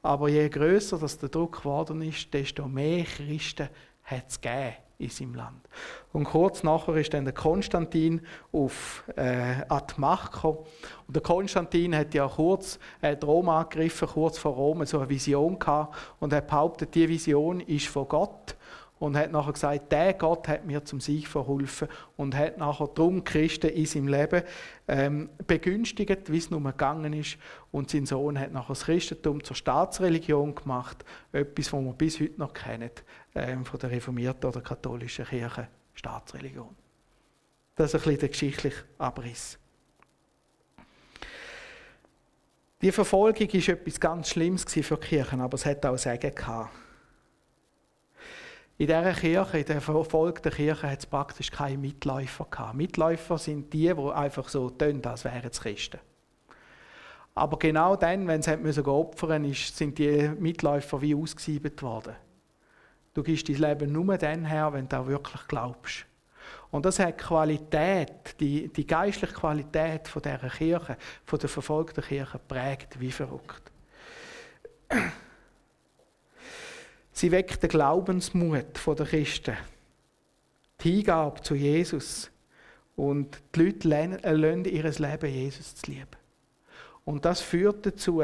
aber 0.00 0.30
je 0.30 0.48
größer 0.48 0.96
der 0.98 1.28
Druck 1.28 1.58
geworden 1.58 2.00
ist, 2.00 2.32
desto 2.32 2.66
mehr 2.66 3.04
Christen 3.04 3.68
hat 4.04 4.28
es 4.28 4.40
gegeben 4.40 4.85
in 4.98 5.10
seinem 5.10 5.34
Land. 5.34 5.68
Und 6.12 6.24
kurz 6.24 6.62
nachher 6.62 6.96
ist 6.96 7.12
dann 7.12 7.24
der 7.24 7.34
Konstantin 7.34 8.22
auf, 8.52 9.04
äh, 9.16 9.62
an 9.68 9.82
die 9.94 10.00
Macht 10.00 10.32
gekommen. 10.32 10.58
Und 11.06 11.14
der 11.14 11.22
Konstantin 11.22 11.94
hat 11.94 12.14
ja 12.14 12.26
kurz 12.28 12.78
äh, 13.00 13.16
Rom 13.22 13.48
angegriffen, 13.48 14.08
kurz 14.08 14.38
vor 14.38 14.52
Rom, 14.52 14.84
so 14.86 14.98
eine 14.98 15.08
Vision 15.08 15.58
gehabt 15.58 15.96
und 16.20 16.32
er 16.32 16.40
behauptet, 16.40 16.94
diese 16.94 17.08
Vision 17.08 17.60
ist 17.60 17.88
von 17.88 18.08
Gott 18.08 18.56
und 18.98 19.16
hat 19.16 19.30
nachher 19.30 19.52
gesagt, 19.52 19.92
der 19.92 20.14
Gott 20.14 20.48
hat 20.48 20.64
mir 20.64 20.84
zum 20.84 21.00
Sieg 21.00 21.28
verholfen 21.28 21.88
und 22.16 22.34
hat 22.34 22.56
nachher 22.56 22.88
drum 22.88 23.24
Christen 23.24 23.68
in 23.68 23.86
seinem 23.86 24.08
Leben 24.08 24.42
ähm, 24.88 25.28
begünstigt, 25.46 26.32
wie 26.32 26.38
es 26.38 26.50
nur 26.50 26.62
gegangen 26.62 27.12
ist. 27.12 27.36
Und 27.72 27.90
sein 27.90 28.06
Sohn 28.06 28.38
hat 28.38 28.52
nachher 28.52 28.68
das 28.68 28.84
Christentum 28.84 29.44
zur 29.44 29.56
Staatsreligion 29.56 30.54
gemacht, 30.54 31.04
etwas, 31.32 31.72
was 31.72 31.84
wir 31.84 31.92
bis 31.92 32.20
heute 32.20 32.38
noch 32.38 32.54
kennen, 32.54 32.90
ähm, 33.34 33.64
von 33.64 33.78
der 33.80 33.90
reformierten 33.90 34.48
oder 34.48 34.62
katholischen 34.62 35.26
Kirche, 35.26 35.68
Staatsreligion. 35.94 36.74
Das 37.74 37.92
ist 37.92 37.94
ein 37.94 38.00
bisschen 38.00 38.20
der 38.20 38.28
geschichtliche 38.30 38.84
Abriss. 38.96 39.58
Die 42.80 42.92
Verfolgung 42.92 43.48
war 43.48 43.68
etwas 43.68 44.00
ganz 44.00 44.30
Schlimmes 44.30 44.64
für 44.64 44.96
die 44.96 45.06
Kirchen, 45.06 45.40
aber 45.40 45.54
es 45.54 45.66
hat 45.66 45.84
auch 45.84 45.98
Sagen 45.98 46.34
gehabt. 46.34 46.85
In 48.78 48.88
dieser 48.88 49.14
Kirche, 49.14 49.58
in 49.58 49.64
der 49.64 49.80
verfolgten 49.80 50.52
Kirche, 50.52 50.90
hat 50.90 50.98
es 50.98 51.06
praktisch 51.06 51.50
keine 51.50 51.78
Mitläufer 51.78 52.46
gehabt. 52.50 52.74
Mitläufer 52.74 53.38
sind 53.38 53.72
die, 53.72 53.92
die 53.94 54.12
einfach 54.12 54.48
so 54.50 54.68
tun, 54.68 55.02
als 55.04 55.24
wären 55.24 55.48
es 55.50 55.60
Christen. 55.60 55.98
Aber 57.34 57.58
genau 57.58 57.96
dann, 57.96 58.26
wenn 58.26 58.42
sie 58.42 58.56
müssen 58.56 58.84
opfern 58.86 59.42
mussten, 59.42 59.76
sind 59.76 59.98
die 59.98 60.30
Mitläufer 60.38 61.00
wie 61.00 61.14
ausgesiebet 61.14 61.82
worden. 61.82 62.16
Du 63.14 63.22
gibst 63.22 63.48
dein 63.48 63.56
Leben 63.56 63.92
nur 63.92 64.18
dann 64.18 64.44
her, 64.44 64.70
wenn 64.74 64.88
du 64.88 64.96
auch 64.98 65.06
wirklich 65.06 65.48
glaubst. 65.48 66.04
Und 66.70 66.84
das 66.84 66.98
hat 66.98 67.16
Qualität, 67.16 68.38
die, 68.40 68.68
die 68.68 68.86
geistliche 68.86 69.32
Qualität 69.32 70.06
von 70.06 70.20
dieser 70.20 70.50
Kirche, 70.50 70.98
von 71.24 71.38
der 71.38 71.48
verfolgten 71.48 72.04
Kirche, 72.04 72.38
prägt 72.38 73.00
wie 73.00 73.10
verrückt. 73.10 73.72
Sie 77.16 77.32
weckt 77.32 77.62
den 77.62 77.70
Glaubensmut 77.70 78.78
der 78.86 79.06
Christen, 79.06 79.56
die 80.82 80.96
Hingabe 80.96 81.40
zu 81.40 81.54
Jesus 81.54 82.30
und 82.94 83.42
die 83.54 83.62
Leute 83.62 83.88
lernen 83.88 84.66
ihr 84.66 84.84
Leben 84.84 85.30
Jesus 85.30 85.76
zu 85.76 85.92
lieben. 85.92 86.10
Und 87.06 87.24
das 87.24 87.40
führt 87.40 87.86
dazu, 87.86 88.22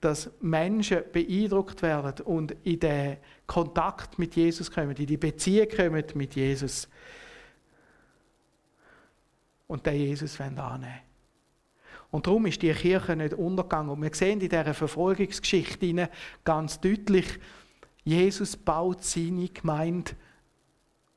dass 0.00 0.30
Menschen 0.40 1.02
beeindruckt 1.12 1.82
werden 1.82 2.24
und 2.24 2.56
in 2.62 2.80
den 2.80 3.18
Kontakt 3.46 4.18
mit 4.18 4.34
Jesus 4.34 4.70
kommen, 4.70 4.96
in 4.96 5.06
die 5.06 5.18
Beziehung 5.18 5.68
kommen 5.68 6.02
mit 6.14 6.34
Jesus. 6.34 6.88
Und 9.66 9.84
den 9.84 9.96
Jesus 9.96 10.40
annehmen 10.40 10.86
Und 12.10 12.26
darum 12.26 12.46
ist 12.46 12.62
die 12.62 12.72
Kirche 12.72 13.16
nicht 13.16 13.34
untergegangen. 13.34 13.90
Und 13.90 14.02
wir 14.02 14.14
sehen 14.14 14.40
in 14.40 14.48
dieser 14.48 14.72
Verfolgungsgeschichte 14.72 16.08
ganz 16.42 16.80
deutlich, 16.80 17.38
Jesus 18.10 18.56
baut 18.56 19.04
seine 19.04 19.48
Gemeinde 19.48 20.10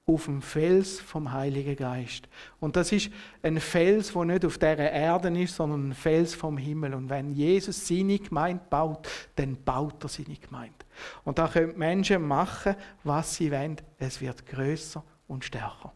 auf 0.06 0.26
dem 0.26 0.44
Fels 0.44 1.00
vom 1.00 1.32
Heiligen 1.32 1.76
Geist. 1.76 2.30
Und 2.60 2.76
das 2.76 2.92
ist 2.92 3.10
ein 3.42 3.60
Fels, 3.60 4.14
der 4.14 4.26
nicht 4.26 4.46
auf 4.46 4.60
dieser 4.60 4.92
Erde 4.92 5.42
ist, 5.42 5.56
sondern 5.56 5.90
ein 5.90 5.94
Fels 5.96 6.36
vom 6.36 6.56
Himmel. 6.56 6.94
Und 6.94 7.10
wenn 7.10 7.34
Jesus 7.34 7.88
seine 7.88 8.20
Gemeinde 8.20 8.64
baut, 8.70 9.08
dann 9.38 9.58
baut 9.64 10.04
er 10.04 10.08
seine 10.08 10.36
Gemeinde. 10.36 10.76
Und 11.24 11.40
da 11.40 11.48
können 11.48 11.76
Menschen 11.80 12.28
machen, 12.28 12.76
was 13.04 13.38
sie 13.38 13.52
wollen. 13.52 13.78
Es 13.98 14.22
wird 14.22 14.46
größer 14.46 15.04
und 15.28 15.44
stärker. 15.44 15.94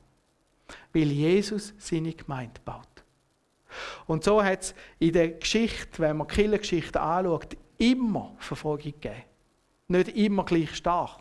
Weil 0.94 1.12
Jesus 1.12 1.76
seine 1.78 2.14
Gemeinde 2.14 2.60
baut. 2.66 2.88
Und 4.08 4.24
so 4.24 4.44
hat 4.44 4.64
es 4.64 4.76
in 4.98 5.14
der 5.14 5.30
Geschichte, 5.30 6.00
wenn 6.00 6.18
man 6.18 6.26
Kirchengeschichte 6.26 7.00
anschaut, 7.00 7.56
immer 7.78 8.34
Verfolgung 8.40 8.94
gegeben. 8.94 9.27
Nicht 9.88 10.10
immer 10.10 10.43
gleich 10.43 10.76
stark, 10.76 11.19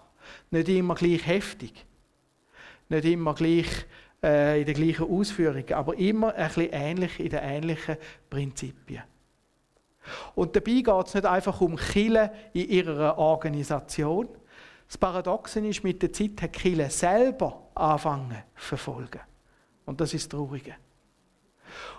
nicht 0.51 0.69
immer 0.69 0.95
gleich 0.95 1.27
heftig, 1.27 1.87
nicht 2.89 3.05
immer 3.05 3.35
gleich 3.35 3.87
äh, 4.23 4.61
in 4.61 4.67
der 4.67 4.75
gleichen 4.75 5.09
Ausführung, 5.09 5.69
aber 5.71 5.97
immer 5.99 6.35
ein 6.35 6.49
bisschen 6.49 6.73
ähnlich 6.73 7.21
in 7.21 7.31
den 7.31 7.43
ähnlichen 7.43 7.97
Prinzipien. 8.29 9.03
Und 10.35 10.55
dabei 10.55 10.83
geht 10.83 11.07
es 11.07 11.15
nicht 11.15 11.27
einfach 11.27 11.61
um 11.61 11.77
Kille 11.77 12.33
in 12.53 12.69
ihrer 12.69 13.19
Organisation. 13.19 14.29
Das 14.87 14.97
Paradoxe 14.97 15.61
ist, 15.61 15.83
mit 15.83 16.01
der 16.03 16.13
Zeit 16.13 16.41
hat 16.43 16.53
Kille 16.53 16.91
selber 16.91 17.69
angefangen 17.75 18.43
zu 18.57 18.65
verfolgen. 18.67 19.21
Und 19.85 20.01
das 20.01 20.15
ist 20.15 20.33
das 20.33 20.39
Traurige. 20.39 20.75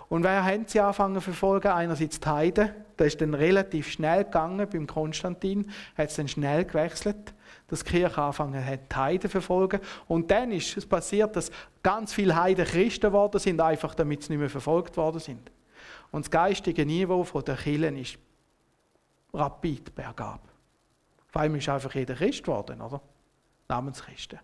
Und 0.08 0.22
wer 0.22 0.44
haben 0.44 0.66
sie 0.66 0.80
angefangen 0.80 1.14
zu 1.16 1.20
verfolgen? 1.20 1.68
Einerseits 1.68 2.18
die 2.18 2.28
Heiden. 2.28 2.70
Das 2.96 3.08
ist 3.08 3.20
dann 3.20 3.34
relativ 3.34 3.90
schnell 3.90 4.24
gegangen 4.24 4.66
beim 4.68 4.86
Konstantin. 4.86 5.70
Hat 5.96 6.08
es 6.08 6.16
dann 6.16 6.28
schnell 6.28 6.64
gewechselt, 6.64 7.34
dass 7.68 7.84
die 7.84 7.90
Kirche 7.90 8.20
angefangen 8.20 8.64
hat, 8.64 8.80
die 8.90 8.96
Heiden 8.96 9.22
zu 9.22 9.28
verfolgen. 9.28 9.80
Und 10.06 10.30
dann 10.30 10.50
ist 10.50 10.76
es 10.76 10.86
passiert, 10.86 11.36
dass 11.36 11.50
ganz 11.82 12.12
viele 12.12 12.34
Heiden 12.34 12.64
Christen 12.64 13.06
geworden 13.06 13.38
sind, 13.38 13.60
einfach 13.60 13.94
damit 13.94 14.22
sie 14.22 14.32
nicht 14.32 14.40
mehr 14.40 14.50
verfolgt 14.50 14.96
worden 14.96 15.20
sind. 15.20 15.50
Und 16.10 16.24
das 16.24 16.30
geistige 16.30 16.86
Niveau 16.86 17.22
der 17.42 17.56
Kirchen 17.56 17.96
ist 17.98 18.18
rapid 19.32 19.94
bergab. 19.94 20.40
Vor 21.28 21.42
allem 21.42 21.54
ist 21.56 21.68
einfach 21.68 21.94
jeder 21.94 22.14
Christ 22.14 22.42
geworden, 22.42 22.80
oder? 22.80 23.00
Namens 23.68 24.02
Christen. 24.02 24.38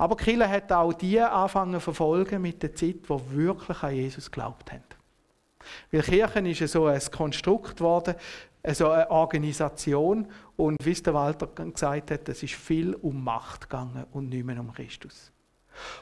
Aber 0.00 0.16
Kille 0.16 0.48
hat 0.48 0.72
auch 0.72 0.94
die 0.94 1.20
angefangen 1.20 1.74
zu 1.74 1.80
verfolgen 1.80 2.40
mit 2.40 2.62
der 2.62 2.74
Zeit, 2.74 3.06
die 3.06 3.36
wirklich 3.36 3.82
an 3.82 3.94
Jesus 3.94 4.30
geglaubt 4.30 4.72
haben. 4.72 4.82
Weil 5.92 6.00
Kirchen 6.00 6.46
ist 6.46 6.72
so 6.72 6.86
ein 6.86 6.98
Konstrukt 7.12 7.76
geworden, 7.76 8.14
so 8.72 8.88
eine 8.88 9.10
Organisation. 9.10 10.26
Und 10.56 10.78
wie 10.82 10.92
es 10.92 11.02
der 11.02 11.12
Walter 11.12 11.48
gesagt 11.48 12.12
hat, 12.12 12.26
es 12.30 12.42
ist 12.42 12.54
viel 12.54 12.94
um 12.94 13.22
Macht 13.22 13.68
gegangen 13.68 14.06
und 14.12 14.30
nicht 14.30 14.42
mehr 14.42 14.58
um 14.58 14.72
Christus. 14.72 15.30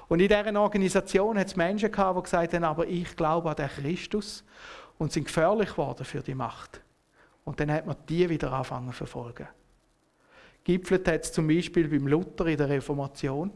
Und 0.07 0.21
in 0.21 0.29
dieser 0.29 0.61
Organisation 0.61 1.37
hat 1.37 1.49
es 1.49 1.57
Menschen 1.57 1.91
gehabt, 1.91 2.19
die 2.19 2.23
gesagt 2.23 2.55
haben, 2.55 2.63
aber 2.63 2.87
ich 2.87 3.17
glaube 3.17 3.51
an 3.51 3.57
den 3.57 3.67
Christus 3.67 4.45
und 4.97 5.13
sind 5.13 5.25
gefährlich 5.25 5.71
geworden 5.71 6.05
für 6.05 6.21
die 6.21 6.37
Macht. 6.37 6.81
Und 7.45 7.59
dann 7.59 7.73
hat 7.73 7.85
man 7.85 7.97
die 8.09 8.29
wieder 8.29 8.53
angefangen 8.53 8.93
zu 8.93 8.99
verfolgen. 8.99 9.49
Gipfelt 10.63 11.09
hat 11.09 11.25
es 11.25 11.33
zum 11.33 11.49
Beispiel 11.49 11.89
beim 11.89 12.07
Luther 12.07 12.47
in 12.47 12.59
der 12.59 12.69
Reformation. 12.69 13.51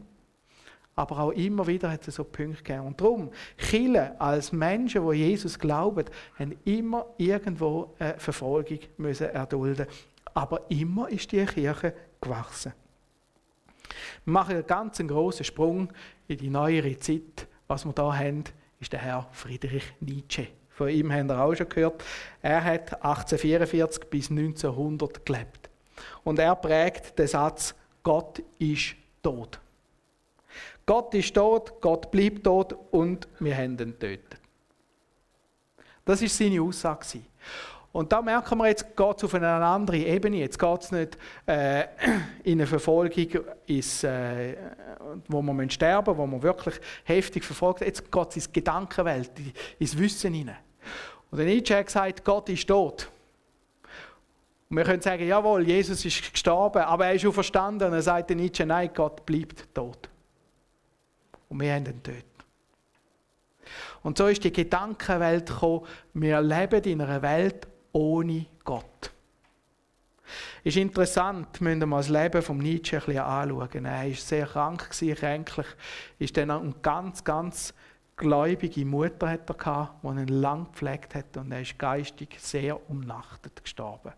Aber 0.95 1.19
auch 1.19 1.31
immer 1.31 1.65
wieder 1.65 1.89
hat 1.91 2.07
es 2.07 2.15
so 2.15 2.23
Punkte 2.23 2.63
gegeben. 2.63 2.87
Und 2.87 3.01
darum, 3.01 3.31
Chile 3.57 4.19
als 4.19 4.51
Menschen, 4.51 5.09
die 5.09 5.17
Jesus 5.17 5.57
glauben, 5.57 6.05
haben 6.37 6.55
immer 6.65 7.07
irgendwo 7.17 7.95
eine 7.97 8.19
Verfolgung 8.19 8.79
müssen 8.97 9.29
erdulden. 9.29 9.87
Aber 10.33 10.61
immer 10.69 11.09
ist 11.09 11.31
die 11.31 11.45
Kirche 11.45 11.93
gewachsen. 12.21 12.73
Wir 14.25 14.33
machen 14.33 14.55
einen 14.55 14.67
ganz 14.67 14.99
großen 14.99 15.43
Sprung 15.43 15.91
in 16.27 16.37
die 16.37 16.49
neuere 16.49 16.97
Zeit. 16.99 17.47
Was 17.67 17.85
wir 17.85 17.93
hier 17.93 18.17
haben, 18.17 18.43
ist 18.79 18.93
der 18.93 18.99
Herr 18.99 19.27
Friedrich 19.31 19.93
Nietzsche. 19.99 20.47
Von 20.69 20.89
ihm 20.89 21.11
haben 21.11 21.27
wir 21.27 21.39
auch 21.39 21.53
schon 21.55 21.69
gehört. 21.69 22.03
Er 22.41 22.63
hat 22.63 22.93
1844 23.03 24.05
bis 24.09 24.29
1900 24.29 25.25
gelebt. 25.25 25.69
Und 26.23 26.39
er 26.39 26.55
prägt 26.55 27.17
den 27.17 27.27
Satz, 27.27 27.75
Gott 28.01 28.41
ist 28.59 28.95
tot. 29.21 29.59
Gott 30.85 31.13
ist 31.13 31.33
tot, 31.33 31.81
Gott 31.81 32.11
bleibt 32.11 32.43
tot 32.43 32.75
und 32.91 33.27
wir 33.39 33.55
haben 33.55 33.77
ihn 33.79 33.97
getötet. 33.97 34.37
Das 36.05 36.21
ist 36.21 36.37
seine 36.37 36.61
Aussage. 36.61 37.21
Und 37.93 38.11
da 38.11 38.23
merken 38.23 38.57
wir, 38.57 38.67
jetzt 38.67 38.97
geht 38.97 39.17
es 39.17 39.23
auf 39.23 39.35
eine 39.35 39.47
andere 39.47 39.97
Ebene. 39.97 40.37
Jetzt 40.37 40.57
geht 40.57 40.81
es 40.81 40.91
nicht 40.91 41.17
äh, 41.45 41.83
in 42.43 42.59
eine 42.59 42.67
Verfolgung, 42.67 43.27
ins, 43.67 44.03
äh, 44.03 44.55
wo 45.27 45.43
man 45.43 45.69
sterben 45.69 46.17
wo 46.17 46.25
man 46.25 46.41
wirklich 46.41 46.75
heftig 47.03 47.43
verfolgt 47.43 47.81
Jetzt 47.81 48.11
geht 48.11 48.29
es 48.29 48.35
in 48.37 48.43
die 48.43 48.53
Gedankenwelt, 48.53 49.31
ins 49.77 49.97
Wissen 49.97 50.33
hinein. 50.33 50.57
Und 51.29 51.37
der 51.37 51.45
Nietzsche 51.45 51.77
hat 51.77 51.85
gesagt, 51.85 52.25
Gott 52.25 52.49
ist 52.49 52.67
tot. 52.67 53.09
Und 54.69 54.77
wir 54.77 54.85
können 54.85 55.01
sagen, 55.01 55.27
jawohl, 55.27 55.67
Jesus 55.67 56.03
ist 56.03 56.31
gestorben, 56.31 56.81
aber 56.81 57.05
er 57.05 57.13
ist 57.13 57.25
auch 57.27 57.31
verstanden. 57.31 57.83
Und 57.83 57.93
er 57.93 58.01
sagt 58.01 58.31
der 58.31 58.37
Nietzsche, 58.37 58.65
nein, 58.65 58.89
Gott 58.91 59.23
bleibt 59.23 59.71
tot. 59.71 60.09
Und 61.53 61.59
wir 61.59 61.73
haben 61.75 61.85
ihn 61.85 62.01
tot. 62.01 62.15
Und 64.01 64.17
so 64.17 64.27
ist 64.27 64.43
die 64.43 64.51
Gedankenwelt 64.51 65.45
gekommen, 65.45 65.85
wir 66.15 66.41
leben 66.41 66.83
in 66.83 67.01
einer 67.01 67.21
Welt 67.21 67.67
ohne 67.91 68.47
Gott. 68.63 69.11
Ist 70.63 70.77
interessant, 70.77 71.61
müssen 71.61 71.87
wir 71.87 71.97
das 71.97 72.09
Leben 72.09 72.41
von 72.41 72.57
Nietzsche 72.57 72.97
ein 72.97 73.05
bisschen 73.05 73.21
anschauen. 73.21 73.85
Er 73.85 74.07
war 74.07 74.13
sehr 74.15 74.47
krank, 74.47 74.89
kränklich, 74.89 75.67
ist 76.17 76.35
dann 76.37 76.49
eine 76.49 76.73
ganz, 76.81 77.23
ganz 77.23 77.73
gläubige 78.15 78.83
Mutter 78.83 79.29
hat 79.29 79.47
er 79.47 79.55
gehabt, 79.55 80.03
die 80.03 80.07
ihn 80.07 80.27
lang 80.27 80.65
gepflegt 80.71 81.13
hat 81.13 81.37
und 81.37 81.51
er 81.51 81.61
ist 81.61 81.77
geistig 81.77 82.35
sehr 82.39 82.89
umnachtet 82.89 83.63
gestorben. 83.63 84.13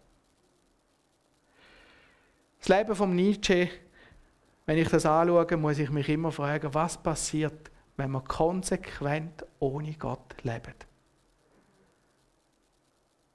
Das 2.60 2.70
Leben 2.70 2.96
von 2.96 3.14
Nietzsche, 3.14 3.70
wenn 4.66 4.78
ich 4.78 4.90
das 4.90 5.06
anschaue, 5.06 5.58
muss 5.58 5.80
ich 5.80 5.90
mich 5.90 6.10
immer 6.10 6.32
fragen, 6.32 6.74
was 6.74 6.98
passiert, 7.02 7.72
wenn 7.98 8.12
man 8.12 8.24
konsequent 8.24 9.46
ohne 9.60 9.94
Gott 9.94 10.36
lebt. 10.44 10.88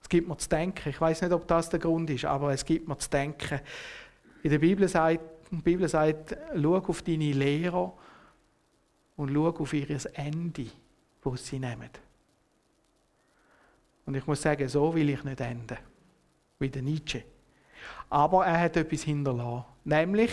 Es 0.02 0.08
gibt 0.08 0.28
mir 0.28 0.36
zu 0.36 0.48
denken. 0.48 0.88
Ich 0.88 1.00
weiß 1.00 1.22
nicht, 1.22 1.32
ob 1.32 1.46
das 1.46 1.70
der 1.70 1.78
Grund 1.78 2.10
ist, 2.10 2.24
aber 2.24 2.52
es 2.52 2.64
gibt 2.64 2.88
mir 2.88 2.98
zu 2.98 3.08
denken. 3.08 3.60
In 4.42 4.50
der 4.50 4.58
Bibel 4.58 4.88
sagt, 4.88 5.20
die 5.50 5.56
Bibel 5.56 5.88
sagt, 5.88 6.36
schau 6.54 6.76
auf 6.76 7.02
deine 7.02 7.32
Lehrer 7.32 7.92
und 9.16 9.32
schau 9.32 9.48
auf 9.48 9.72
ihr 9.72 9.98
Ende, 10.14 10.66
wo 11.22 11.36
sie 11.36 11.58
nehmen. 11.58 11.90
Und 14.06 14.16
ich 14.16 14.26
muss 14.26 14.42
sagen, 14.42 14.68
so 14.68 14.92
will 14.94 15.10
ich 15.10 15.22
nicht 15.22 15.40
enden, 15.40 15.78
wie 16.58 16.68
der 16.68 16.82
Nietzsche. 16.82 17.22
Aber 18.08 18.44
er 18.44 18.60
hat 18.60 18.76
etwas 18.76 19.02
hinterlassen, 19.02 19.64
nämlich 19.84 20.32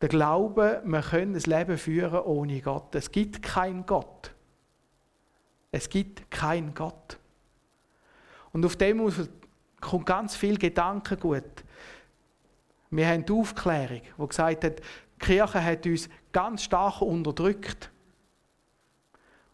der 0.00 0.08
Glaube, 0.08 0.82
wir 0.84 1.00
können 1.00 1.34
ein 1.34 1.40
Leben 1.40 1.78
führen 1.78 2.20
ohne 2.20 2.60
Gott. 2.60 2.94
Es 2.94 3.10
gibt 3.10 3.42
keinen 3.42 3.86
Gott. 3.86 4.34
Es 5.70 5.88
gibt 5.88 6.30
keinen 6.30 6.74
Gott. 6.74 7.18
Und 8.52 8.64
auf 8.64 8.76
dem 8.76 9.10
kommt 9.80 10.06
ganz 10.06 10.36
viel 10.36 10.58
Gedankengut. 10.58 11.64
Wir 12.90 13.08
haben 13.08 13.24
die 13.24 13.32
Aufklärung, 13.32 14.02
die 14.18 14.26
gesagt 14.28 14.64
hat, 14.64 14.80
die 14.80 15.24
Kirche 15.24 15.62
hat 15.62 15.86
uns 15.86 16.08
ganz 16.32 16.62
stark 16.62 17.00
unterdrückt. 17.00 17.90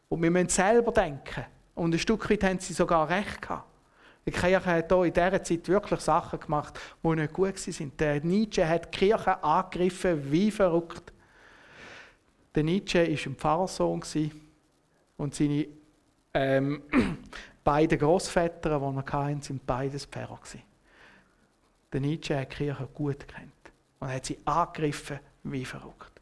Und 0.09 0.22
wir 0.22 0.31
müssen 0.31 0.48
selber 0.48 0.92
denken. 0.92 1.44
Und 1.74 1.94
ein 1.94 1.98
Stück 1.98 2.28
weit 2.31 2.44
haben 2.44 2.59
sie 2.59 2.72
sogar 2.72 3.09
recht 3.09 3.40
gehabt. 3.40 3.71
Die 4.24 4.30
Kirche 4.30 4.64
hat 4.64 4.92
hier 4.92 5.04
in 5.04 5.12
dieser 5.12 5.42
Zeit 5.42 5.68
wirklich 5.68 6.00
Sachen 6.00 6.38
gemacht, 6.38 6.78
die 7.02 7.08
nicht 7.08 7.32
gut 7.32 7.80
waren. 7.80 7.92
Der 7.98 8.20
Nietzsche 8.20 8.68
hat 8.68 8.85
die 8.94 8.98
Kirche 8.98 9.42
angegriffen 9.42 10.30
wie 10.30 10.50
verrückt. 10.50 11.12
Der 12.54 12.62
Nietzsche 12.62 13.00
war 13.00 13.26
ein 13.26 13.37
Pfarrersohn 13.37 14.02
und 15.16 15.35
seine 15.35 15.66
ähm, 16.35 16.82
beiden 17.64 17.98
Großväter, 17.98 18.78
die 18.78 18.96
er 18.96 19.12
hatte, 19.12 19.42
sind 19.42 19.66
beides 19.66 20.04
Pfarrer. 20.06 20.38
Der 21.92 22.00
Nietzsche 22.00 22.38
hat 22.38 22.52
die 22.52 22.56
Kirche 22.56 22.88
gut 22.94 23.26
kennt 23.26 23.52
und 23.98 24.08
hat 24.08 24.26
sie 24.26 24.38
angegriffen 24.44 25.18
wie 25.42 25.64
verrückt. 25.64 26.12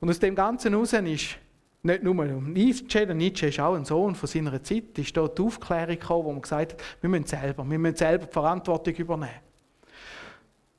Und 0.00 0.10
aus 0.10 0.18
dem 0.18 0.34
Ganzen 0.34 0.72
heraus 0.72 0.92
ist 0.92 1.38
nicht 1.84 2.02
nur 2.02 2.14
um 2.14 2.52
Nietzsche, 2.52 3.06
der 3.06 3.14
Nietzsche 3.14 3.48
ist 3.48 3.60
auch 3.60 3.74
ein 3.74 3.84
Sohn 3.84 4.14
von 4.14 4.26
seiner 4.26 4.62
Zeit, 4.62 4.98
ist 4.98 5.14
dort 5.16 5.38
die 5.38 5.42
Aufklärung 5.42 5.98
gekommen, 5.98 6.24
wo 6.24 6.32
man 6.32 6.42
gesagt 6.42 6.72
hat, 6.72 6.82
wir 7.02 7.10
müssen 7.10 7.26
selber, 7.26 7.68
wir 7.68 7.78
müssen 7.78 7.96
selber 7.96 8.26
die 8.26 8.32
Verantwortung 8.32 8.94
übernehmen. 8.94 9.40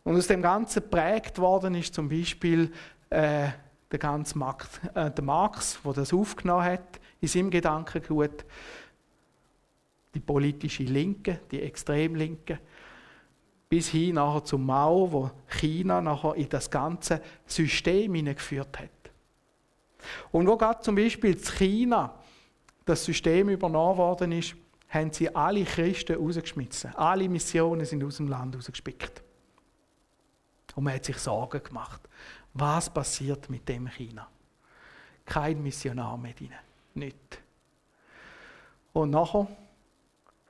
Und 0.04 0.18
aus 0.18 0.28
dem 0.28 0.41
Ganzen 0.41 0.82
geprägt 0.82 1.38
worden 1.38 1.76
ist 1.76 1.94
zum 1.94 2.10
Beispiel 2.10 2.72
äh, 3.12 3.50
der 3.91 4.00
ganze 4.00 4.38
Marx, 4.38 4.68
äh, 4.96 5.12
der 5.12 5.24
Marx, 5.24 5.80
der 5.86 5.94
das 5.94 6.12
aufgenommen 6.12 6.65
hat, 6.65 7.00
in 7.22 7.28
seinem 7.28 7.52
Gedankengut, 7.52 8.44
die 10.15 10.20
politische 10.20 10.84
Linke, 10.84 11.39
die 11.52 11.62
Extremlinke, 11.62 12.60
bis 13.70 13.89
hin 13.89 14.15
nachher 14.15 14.44
zum 14.44 14.65
Mao, 14.65 15.12
wo 15.12 15.32
China 15.48 16.02
nachher 16.02 16.36
in 16.36 16.50
das 16.50 16.70
ganze 16.72 17.22
System 17.46 18.15
hineingeführt 18.15 18.80
hat. 18.80 18.94
Und 20.32 20.48
wo 20.48 20.58
gerade 20.58 20.82
zum 20.82 20.96
Beispiel 20.96 21.34
in 21.34 21.41
China 21.41 22.13
das 22.86 23.04
System 23.04 23.50
übernommen 23.50 23.98
worden 23.98 24.32
ist, 24.32 24.56
haben 24.89 25.12
sie 25.12 25.34
alle 25.36 25.63
Christen 25.63 26.15
rausgeschmissen. 26.15 26.96
Alle 26.96 27.28
Missionen 27.28 27.86
sind 27.86 28.04
aus 28.04 28.18
dem 28.18 28.28
Land 28.28 28.56
rausgespickt. 28.56 29.24
Und 30.76 30.84
man 30.84 30.94
hat 30.94 31.06
sich 31.06 31.18
Sorgen 31.18 31.63
gemacht. 31.63 32.02
Was 32.54 32.89
passiert 32.89 33.50
mit 33.50 33.68
dem 33.68 33.88
China? 33.88 34.28
Kein 35.26 35.62
Missionar 35.62 36.18
mehr 36.18 36.34
drin. 36.34 36.52
Nicht. 36.94 37.41
Und 38.94 39.10
nachher, 39.10 39.48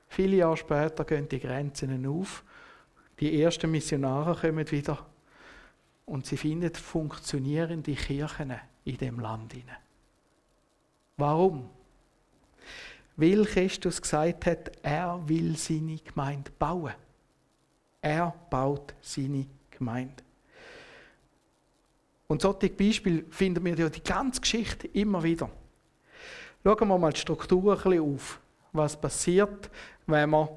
viele 0.08 0.38
Jahre 0.38 0.58
später, 0.58 1.04
gehen 1.06 1.28
die 1.28 1.39
Grenzen 1.39 2.06
auf. 2.06 2.44
Die 3.20 3.41
ersten 3.41 3.72
Missionare 3.72 4.36
kommen 4.36 4.70
wieder. 4.70 5.06
Und 6.06 6.26
sie 6.26 6.38
finden 6.38 6.74
funktionierende 6.74 7.96
Kirchen 7.96 8.54
in 8.86 8.98
dem 8.98 9.19
Land 9.19 9.54
hinein. 9.54 9.78
Warum? 11.17 11.69
Weil 13.17 13.45
Christus 13.45 14.02
gesagt 14.02 14.45
hat, 14.45 14.71
er 14.82 15.21
will 15.28 15.56
seine 15.58 15.98
Gemeinde 15.98 16.52
bauen. 16.58 16.93
Er 18.02 18.34
baut 18.50 18.93
seine 19.02 19.48
Gemeinde. 19.71 20.24
Und 22.28 22.41
solche 22.41 22.69
Beispiele 22.69 23.24
finden 23.30 23.63
wir 23.63 23.76
ja 23.76 23.89
die 23.89 24.04
ganze 24.04 24.41
Geschichte 24.41 24.88
immer 24.88 25.24
wieder. 25.24 25.50
Schauen 26.63 26.88
wir 26.88 26.98
mal 26.98 27.13
die 27.13 27.19
Struktur 27.19 27.74
ein 27.74 27.84
bisschen 27.84 28.15
auf. 28.15 28.39
Was 28.74 29.00
passiert, 29.00 29.69
wenn, 30.08 30.30
man, 30.32 30.50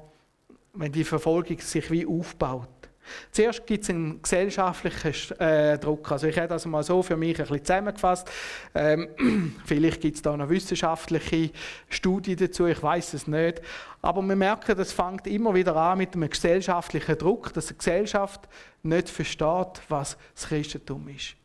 wenn 0.73 0.91
die 0.91 1.03
Verfolgung 1.03 1.59
sich 1.59 1.89
wie 1.91 2.05
aufbaut. 2.05 2.88
Zuerst 3.31 3.65
gibt 3.65 3.83
es 3.83 3.89
einen 3.89 4.21
gesellschaftlichen 4.21 5.39
äh, 5.39 5.77
Druck. 5.77 6.11
Also 6.11 6.27
ich 6.27 6.37
habe 6.37 6.47
das 6.47 6.65
mal 6.65 6.83
so 6.83 7.01
für 7.03 7.17
mich 7.17 7.39
ein 7.39 7.45
bisschen 7.45 7.65
zusammengefasst. 7.65 8.29
Ähm, 8.75 9.55
vielleicht 9.65 10.01
gibt 10.01 10.15
es 10.17 10.21
da 10.21 10.35
noch 10.35 10.49
wissenschaftliche 10.49 11.51
Studien 11.89 12.37
dazu, 12.37 12.65
ich 12.65 12.81
weiß 12.81 13.13
es 13.13 13.27
nicht. 13.27 13.61
Aber 14.01 14.21
wir 14.21 14.35
merken, 14.35 14.77
das 14.77 14.91
fängt 14.91 15.27
immer 15.27 15.53
wieder 15.53 15.75
an 15.75 15.97
mit 15.97 16.13
einem 16.15 16.29
gesellschaftlichen 16.29 17.17
Druck, 17.17 17.53
dass 17.53 17.67
die 17.67 17.77
Gesellschaft 17.77 18.47
nicht 18.83 19.09
versteht, 19.09 19.81
was 19.89 20.17
das 20.33 20.47
Christentum 20.47 21.07
ist. 21.09 21.35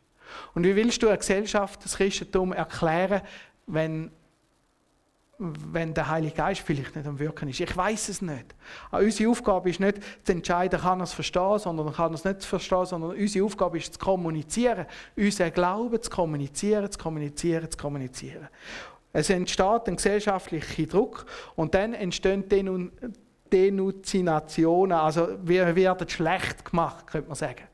Und 0.54 0.64
wie 0.64 0.74
willst 0.76 1.02
du 1.02 1.08
einer 1.08 1.16
Gesellschaft 1.16 1.84
das 1.84 1.96
Christentum 1.96 2.52
erklären, 2.52 3.22
wenn 3.66 4.10
wenn 5.38 5.94
der 5.94 6.08
Heilige 6.08 6.36
Geist 6.36 6.60
vielleicht 6.60 6.94
nicht 6.94 7.06
am 7.06 7.18
Wirken 7.18 7.48
ist. 7.48 7.60
Ich 7.60 7.76
weiß 7.76 8.08
es 8.08 8.22
nicht. 8.22 8.54
unsere 8.92 9.30
Aufgabe 9.30 9.70
ist 9.70 9.80
nicht 9.80 9.98
zu 10.22 10.32
entscheiden, 10.32 10.80
kann 10.80 11.00
er 11.00 11.04
es 11.04 11.12
verstehen, 11.12 11.58
sondern 11.58 11.92
kann 11.92 12.12
er 12.12 12.14
es 12.14 12.24
nicht 12.24 12.44
verstehen, 12.44 12.86
sondern 12.86 13.10
unsere 13.10 13.44
Aufgabe 13.44 13.78
ist 13.78 13.94
zu 13.94 13.98
kommunizieren, 13.98 14.86
unseren 15.16 15.52
Glauben 15.52 16.00
zu 16.00 16.10
kommunizieren, 16.10 16.90
zu 16.90 16.98
kommunizieren, 16.98 17.70
zu 17.70 17.76
kommunizieren. 17.76 18.48
Es 19.12 19.30
entsteht 19.30 19.86
ein 19.86 19.96
gesellschaftlicher 19.96 20.86
Druck 20.86 21.26
und 21.56 21.74
dann 21.74 21.94
entstehen 21.94 22.48
Denun 22.48 22.92
Denunziationen, 23.52 24.98
also 24.98 25.28
wir 25.44 25.76
werden 25.76 26.08
schlecht 26.08 26.64
gemacht, 26.64 27.06
könnte 27.06 27.28
man 27.28 27.36
sagen. 27.36 27.68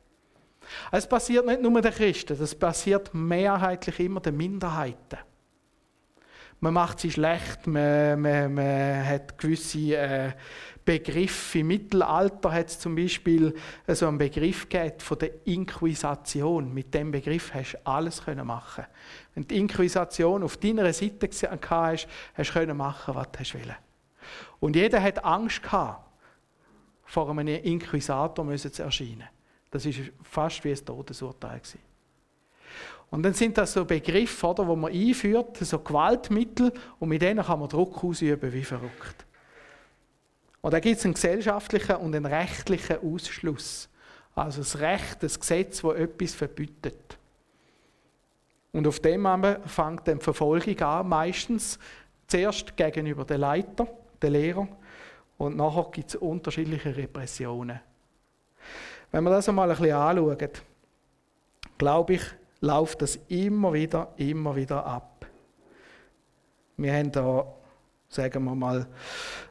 Es 0.93 1.07
passiert 1.07 1.47
nicht 1.47 1.63
nur 1.63 1.81
den 1.81 1.93
Christen, 1.93 2.39
das 2.39 2.55
passiert 2.55 3.15
mehrheitlich 3.15 3.99
immer 4.01 4.21
den 4.21 4.37
Minderheiten 4.37 5.19
man 6.61 6.75
macht 6.75 7.01
sie 7.01 7.11
schlecht, 7.11 7.67
man, 7.67 8.21
man, 8.21 8.55
man 8.55 9.07
hat 9.07 9.39
gewisse 9.39 9.97
äh, 9.97 10.33
Begriffe. 10.85 11.61
Im 11.61 11.69
Mittelalter 11.69 12.53
hat 12.53 12.69
es 12.69 12.79
zum 12.79 12.95
Beispiel 12.95 13.55
äh, 13.87 13.95
so 13.95 14.07
einen 14.07 14.19
Begriff 14.19 14.69
gegeben 14.69 15.01
von 15.01 15.19
der 15.19 15.47
Inquisition. 15.47 16.73
Mit 16.73 16.93
dem 16.93 17.11
Begriff 17.11 17.53
hast 17.55 17.73
du 17.73 17.87
alles 17.87 18.25
können 18.25 18.47
machen. 18.47 18.85
Wenn 19.35 19.47
die 19.47 19.59
Inquisition 19.59 20.43
auf 20.43 20.59
deiner 20.59 20.93
Seite 20.93 21.29
hast, 21.71 22.09
hast 22.35 22.55
du 22.55 22.75
machen, 22.75 23.15
was 23.15 23.29
du 23.33 23.39
willst. 23.39 23.75
Und 24.61 24.77
jeder 24.77 25.03
hat 25.03 25.25
Angst 25.25 25.63
gehabt, 25.63 26.07
vor 27.05 27.31
einem 27.31 27.49
Inquisitor 27.49 28.57
zu 28.57 28.83
erscheinen. 28.83 29.29
Das 29.71 29.87
ist 29.87 29.99
fast 30.23 30.63
wie 30.65 30.71
ein 30.71 30.85
Todesurteil 30.85 31.59
gewesen. 31.59 31.90
Und 33.11 33.25
dann 33.25 33.35
sind 33.35 33.59
das 33.59 33.73
so 33.73 33.85
Begriffe, 33.85 34.47
oder, 34.47 34.67
wo 34.67 34.77
man 34.77 34.93
einführt, 34.93 35.57
so 35.57 35.81
Gewaltmittel, 35.81 36.73
und 36.99 37.09
mit 37.09 37.23
denen 37.23 37.45
kann 37.45 37.59
man 37.59 37.69
Druck 37.69 38.05
ausüben 38.05 38.53
wie 38.53 38.63
verrückt. 38.63 39.27
Und 40.61 40.73
da 40.73 40.81
gibt 40.81 40.99
es 40.99 41.05
einen 41.05 41.15
gesellschaftlichen 41.15 41.97
und 41.97 42.15
einen 42.15 42.27
rechtlichen 42.27 42.99
Ausschluss. 42.99 43.89
Also 44.35 44.61
das 44.61 44.79
Recht, 44.79 45.23
das 45.23 45.41
Gesetz, 45.41 45.83
das 45.83 45.95
etwas 45.97 46.35
verbietet. 46.35 47.19
Und 48.73 48.87
auf 48.87 49.01
dem 49.01 49.27
fängt 49.67 50.07
dann 50.07 50.19
die 50.19 50.25
Verfolgung 50.25 50.79
an, 50.81 51.09
meistens 51.09 51.79
zuerst 52.29 52.77
gegenüber 52.77 53.25
den 53.25 53.41
Leiter, 53.41 53.89
den 54.23 54.33
Lehrer, 54.33 54.69
und 55.39 55.57
nachher 55.57 55.89
gibt 55.91 56.11
es 56.11 56.17
unterschiedliche 56.17 56.95
Repressionen. 56.95 57.81
Wenn 59.11 59.25
wir 59.25 59.31
das 59.31 59.49
einmal 59.49 59.71
ein 59.71 59.77
bisschen 59.77 59.97
anschauen, 59.97 60.49
glaube 61.79 62.15
ich, 62.15 62.23
läuft 62.61 63.03
das 63.03 63.19
immer 63.29 63.73
wieder, 63.73 64.13
immer 64.17 64.55
wieder 64.55 64.85
ab. 64.85 65.27
Wir 66.77 66.95
haben 66.95 67.13
da, 67.13 67.47
sagen 68.09 68.45
wir 68.45 68.55
mal, 68.55 68.87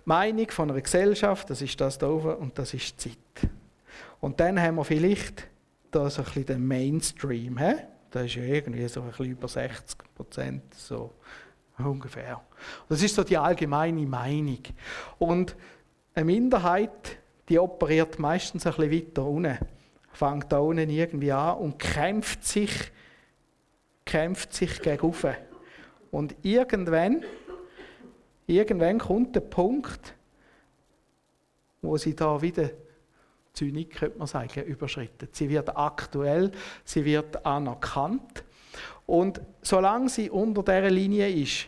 Meinung 0.06 0.50
von 0.50 0.72
einer 0.72 0.82
Gesellschaft, 0.82 1.50
das 1.50 1.62
ist 1.62 1.80
das 1.80 1.98
da 1.98 2.10
oben 2.10 2.36
und 2.36 2.58
das 2.58 2.74
ist 2.74 3.04
die 3.06 3.10
Zeit. 3.10 3.52
Und 4.20 4.40
dann 4.40 4.60
haben 4.60 4.76
wir 4.76 4.84
vielleicht 4.84 5.48
da 5.92 6.10
so 6.10 6.22
ein 6.22 6.26
bisschen 6.26 6.46
den 6.46 6.68
Mainstream. 6.68 7.58
He? 7.58 7.76
Das 8.12 8.26
ist 8.26 8.36
ja 8.36 8.44
irgendwie 8.44 8.88
so 8.88 9.02
ein 9.02 9.10
bisschen 9.10 9.26
über 9.28 9.48
60 9.48 9.98
Prozent, 10.16 10.74
so 10.74 11.14
ungefähr. 11.78 12.42
Das 12.90 13.02
ist 13.02 13.16
so 13.16 13.24
die 13.24 13.38
allgemeine 13.38 14.06
Meinung. 14.06 14.60
Und 15.18 15.56
eine 16.14 16.26
Minderheit, 16.26 17.18
die 17.48 17.60
operiert 17.60 18.20
meistens 18.20 18.66
ein 18.66 18.74
bisschen 18.74 18.92
weiter 18.92 19.26
unten, 19.26 19.58
fängt 20.12 20.52
da 20.52 20.60
unten 20.60 20.90
irgendwie 20.90 21.32
an 21.32 21.58
und 21.58 21.80
kämpft 21.80 22.44
sich, 22.46 22.92
kämpft 24.10 24.54
sich 24.54 24.82
gegen 24.82 25.14
Und 26.10 26.36
irgendwann, 26.42 27.24
irgendwann 28.48 28.98
kommt 28.98 29.36
der 29.36 29.42
Punkt, 29.42 30.16
wo 31.84 31.96
sie 31.96 32.16
da 32.16 32.42
wieder 32.42 32.72
Zynik, 33.54 33.92
könnte 33.92 34.18
man 34.18 34.28
sagen, 34.28 34.64
überschritten. 34.64 35.30
Sie 35.32 35.48
wird 35.48 35.78
aktuell, 35.78 36.52
sie 36.84 37.06
wird 37.06 37.46
anerkannt. 37.46 38.44
Und 39.06 39.42
solange 39.62 40.10
sie 40.10 40.32
unter 40.32 40.64
dieser 40.64 40.90
Linie 40.90 41.30
ist, 41.30 41.68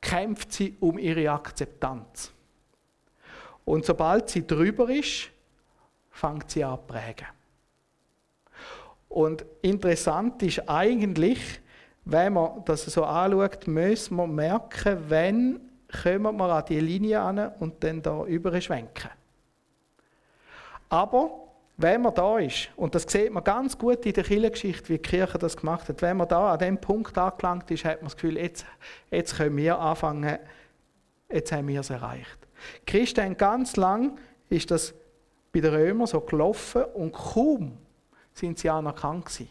kämpft 0.00 0.54
sie 0.54 0.78
um 0.80 0.98
ihre 0.98 1.30
Akzeptanz. 1.30 2.32
Und 3.66 3.84
sobald 3.84 4.30
sie 4.30 4.46
drüber 4.46 4.88
ist, 4.88 5.28
fängt 6.10 6.50
sie 6.50 6.64
an 6.64 6.78
zu 6.78 6.86
prägen. 6.86 7.26
Und 9.10 9.44
interessant 9.60 10.40
ist 10.42 10.66
eigentlich, 10.68 11.60
wenn 12.04 12.32
man 12.32 12.64
das 12.64 12.86
so 12.86 13.04
anschaut, 13.04 13.66
müssen 13.66 14.16
wir 14.16 14.26
merken, 14.26 14.98
wenn 15.08 15.60
kommen 16.02 16.36
wir 16.36 16.48
an 16.48 16.64
die 16.68 16.78
Linie 16.78 17.20
an 17.20 17.52
und 17.58 17.82
dann 17.82 18.00
da 18.00 18.24
überschwenken. 18.24 19.10
Aber 20.88 21.30
wenn 21.76 22.02
man 22.02 22.14
da 22.14 22.38
ist, 22.38 22.68
und 22.76 22.94
das 22.94 23.02
sieht 23.02 23.32
man 23.32 23.42
ganz 23.42 23.76
gut 23.76 24.06
in 24.06 24.12
der 24.12 24.22
Kirchengeschichte, 24.22 24.88
wie 24.88 24.98
die 24.98 25.02
Kirche 25.02 25.38
das 25.38 25.56
gemacht 25.56 25.88
hat, 25.88 26.00
wenn 26.02 26.16
man 26.16 26.28
da 26.28 26.52
an 26.52 26.58
dem 26.60 26.78
Punkt 26.78 27.18
angelangt 27.18 27.70
ist, 27.70 27.84
hat 27.84 28.02
man 28.02 28.06
das 28.06 28.16
Gefühl, 28.16 28.36
jetzt, 28.36 28.64
jetzt 29.10 29.36
können 29.36 29.56
wir 29.56 29.78
anfangen, 29.78 30.38
jetzt 31.28 31.50
haben 31.50 31.66
wir 31.66 31.80
es 31.80 31.90
erreicht. 31.90 32.38
Die 32.82 32.92
Christen 32.92 33.36
ganz 33.36 33.76
lang 33.76 34.18
ist 34.48 34.70
das 34.70 34.94
bei 35.52 35.60
den 35.60 35.74
Römern 35.74 36.06
so 36.06 36.20
gelaufen 36.20 36.84
und 36.94 37.12
kaum 37.12 37.78
sind 38.40 38.58
sie 38.58 38.70
anerkannt 38.70 39.26
gewesen, 39.26 39.50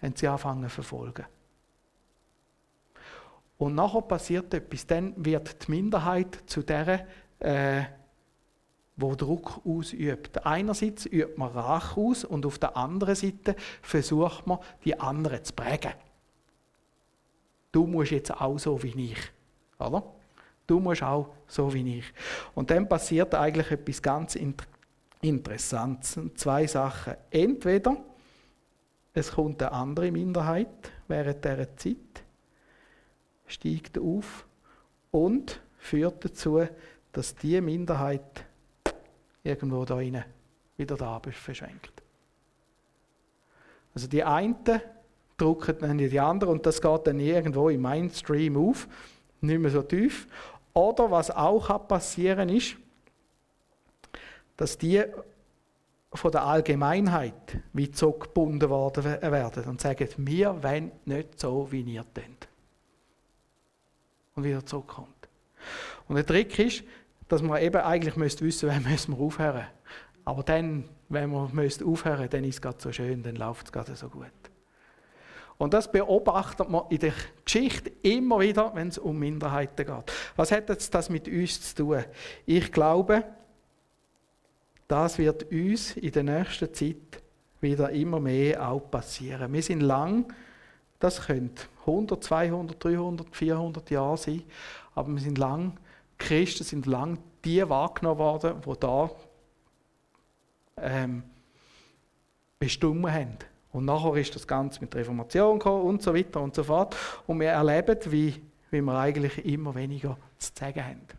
haben 0.00 0.14
sie 0.16 0.28
angefangen 0.28 0.64
zu 0.64 0.70
verfolgen. 0.70 1.26
Und 3.58 3.74
nachher 3.74 4.02
passiert 4.02 4.54
etwas, 4.54 4.86
dann 4.86 5.12
wird 5.16 5.66
die 5.66 5.70
Minderheit 5.72 6.38
zu 6.46 6.62
der 6.62 7.06
äh, 7.40 7.82
wo 8.98 9.14
Druck 9.14 9.60
ausübt. 9.64 10.44
Einerseits 10.44 11.06
übt 11.06 11.34
man 11.36 11.50
Rach 11.52 11.96
aus 11.96 12.24
und 12.24 12.44
auf 12.44 12.58
der 12.58 12.76
anderen 12.76 13.14
Seite 13.14 13.54
versucht 13.80 14.46
man, 14.46 14.58
die 14.84 14.98
anderen 14.98 15.44
zu 15.44 15.52
prägen. 15.52 15.92
Du 17.70 17.86
musst 17.86 18.10
jetzt 18.10 18.32
auch 18.32 18.58
so 18.58 18.82
wie 18.82 19.12
ich. 19.12 19.18
Oder? 19.78 20.02
Du 20.66 20.80
musst 20.80 21.02
auch 21.02 21.32
so 21.46 21.72
wie 21.72 21.98
ich. 21.98 22.04
Und 22.54 22.70
dann 22.70 22.88
passiert 22.88 23.34
eigentlich 23.34 23.70
etwas 23.70 24.02
ganz 24.02 24.36
Interessantes. 25.20 26.18
Zwei 26.34 26.66
Sachen. 26.66 27.14
Entweder 27.30 27.96
es 29.14 29.32
kommt 29.32 29.62
eine 29.62 29.72
andere 29.72 30.10
Minderheit 30.10 30.92
während 31.08 31.44
dieser 31.44 31.76
Zeit, 31.76 32.22
steigt 33.46 33.98
auf 33.98 34.46
und 35.10 35.60
führt 35.78 36.24
dazu, 36.24 36.66
dass 37.12 37.34
die 37.34 37.60
Minderheit 37.60 38.44
irgendwo 39.42 39.84
da 39.84 39.96
rein 39.96 40.24
wieder 40.76 40.96
da 40.96 41.20
verschwenkt. 41.20 42.02
Also 43.94 44.06
die 44.06 44.22
einen 44.22 44.56
drucken 45.36 45.78
dann 45.80 45.98
die 45.98 46.20
anderen 46.20 46.54
und 46.54 46.66
das 46.66 46.80
geht 46.80 47.06
dann 47.06 47.20
irgendwo 47.20 47.68
im 47.68 47.80
Mainstream 47.80 48.56
auf, 48.56 48.86
nicht 49.40 49.58
mehr 49.58 49.70
so 49.70 49.82
tief. 49.82 50.26
Oder 50.74 51.10
was 51.10 51.30
auch 51.30 51.88
passieren 51.88 52.48
ist, 52.48 52.76
dass 54.56 54.76
die 54.76 55.02
von 56.18 56.32
der 56.32 56.42
Allgemeinheit 56.42 57.58
wie 57.72 57.90
so 57.92 58.12
gebunden 58.12 58.68
werden 58.68 59.64
und 59.64 59.80
sagen, 59.80 60.08
wir 60.16 60.62
wollen 60.62 60.92
nicht 61.04 61.40
so, 61.40 61.70
wie 61.70 61.82
ihr 61.82 62.04
denkt. 62.04 62.48
Und 64.34 64.44
wieder 64.44 64.64
zurückkommt. 64.64 65.28
Und 66.08 66.16
der 66.16 66.26
Trick 66.26 66.58
ist, 66.58 66.84
dass 67.28 67.42
man 67.42 67.62
eben 67.62 67.80
eigentlich 67.80 68.16
müsste 68.16 68.44
wissen, 68.44 68.68
wann 68.68 68.82
müssen 68.82 69.16
wir 69.16 69.24
aufhören. 69.24 69.66
Aber 70.24 70.42
dann, 70.42 70.84
wenn 71.08 71.30
wir 71.30 71.48
müssen 71.52 71.86
aufhören, 71.86 72.28
dann 72.28 72.44
ist 72.44 72.56
es 72.56 72.62
gerade 72.62 72.78
so 72.80 72.92
schön, 72.92 73.22
dann 73.22 73.36
läuft 73.36 73.66
es 73.66 73.72
gerade 73.72 73.94
so 73.96 74.08
gut. 74.08 74.26
Und 75.58 75.74
das 75.74 75.90
beobachtet 75.90 76.68
man 76.68 76.84
in 76.88 76.98
der 76.98 77.12
Geschichte 77.44 77.90
immer 78.02 78.38
wieder, 78.38 78.72
wenn 78.74 78.88
es 78.88 78.98
um 78.98 79.18
Minderheiten 79.18 79.84
geht. 79.84 80.12
Was 80.36 80.52
hat 80.52 80.68
jetzt 80.68 80.94
das 80.94 81.10
mit 81.10 81.26
uns 81.26 81.74
zu 81.74 81.84
tun? 81.84 82.04
Ich 82.46 82.70
glaube, 82.70 83.24
das 84.88 85.18
wird 85.18 85.50
uns 85.52 85.96
in 85.96 86.12
der 86.12 86.22
nächsten 86.22 86.72
Zeit 86.74 87.22
wieder 87.60 87.90
immer 87.90 88.20
mehr 88.20 88.68
auch 88.68 88.90
passieren. 88.90 89.52
Wir 89.52 89.62
sind 89.62 89.80
lang, 89.80 90.32
das 90.98 91.26
könnte 91.26 91.64
100, 91.80 92.22
200, 92.22 92.82
300, 92.82 93.36
400 93.36 93.90
Jahre 93.90 94.16
sein, 94.16 94.42
aber 94.94 95.12
wir 95.12 95.20
sind 95.20 95.38
lang 95.38 95.78
Christen 96.18 96.64
sind 96.64 96.86
lang 96.86 97.18
die 97.44 97.66
wahrgenommen 97.68 98.18
worden, 98.18 98.60
die 98.66 98.80
da 98.80 99.10
ähm, 100.76 101.22
bestimmt 102.58 103.10
haben. 103.10 103.38
Und 103.72 103.84
nachher 103.84 104.16
ist 104.16 104.34
das 104.34 104.46
Ganze 104.46 104.80
mit 104.80 104.92
der 104.92 105.00
Reformation 105.00 105.58
gekommen 105.58 105.84
und 105.84 106.02
so 106.02 106.14
weiter 106.14 106.40
und 106.40 106.54
so 106.54 106.64
fort. 106.64 106.96
Und 107.26 107.40
wir 107.40 107.50
erleben, 107.50 107.98
wie, 108.06 108.42
wie 108.70 108.80
wir 108.80 108.98
eigentlich 108.98 109.44
immer 109.44 109.74
weniger 109.74 110.18
zu 110.38 110.50
sagen 110.54 110.84
haben. 110.84 111.17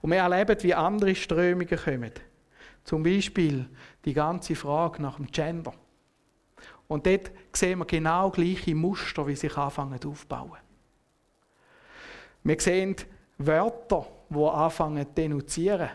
Und 0.00 0.10
wir 0.10 0.18
erleben, 0.18 0.62
wie 0.62 0.74
andere 0.74 1.14
Strömungen 1.14 1.78
kommen. 1.78 2.12
Zum 2.84 3.02
Beispiel 3.02 3.68
die 4.04 4.14
ganze 4.14 4.54
Frage 4.54 5.00
nach 5.02 5.16
dem 5.16 5.26
Gender. 5.26 5.72
Und 6.86 7.06
dort 7.06 7.30
sehen 7.52 7.78
wir 7.78 7.86
genau 7.86 8.30
gleiche 8.30 8.74
Muster, 8.74 9.26
wie 9.26 9.36
sich 9.36 9.56
anfangen 9.56 9.98
aufzubauen. 10.04 10.58
Wir 12.42 12.60
sehen 12.60 12.96
Wörter, 13.38 14.06
die 14.28 14.44
anfangen 14.44 15.06
zu 15.06 15.12
denunzieren. 15.14 15.88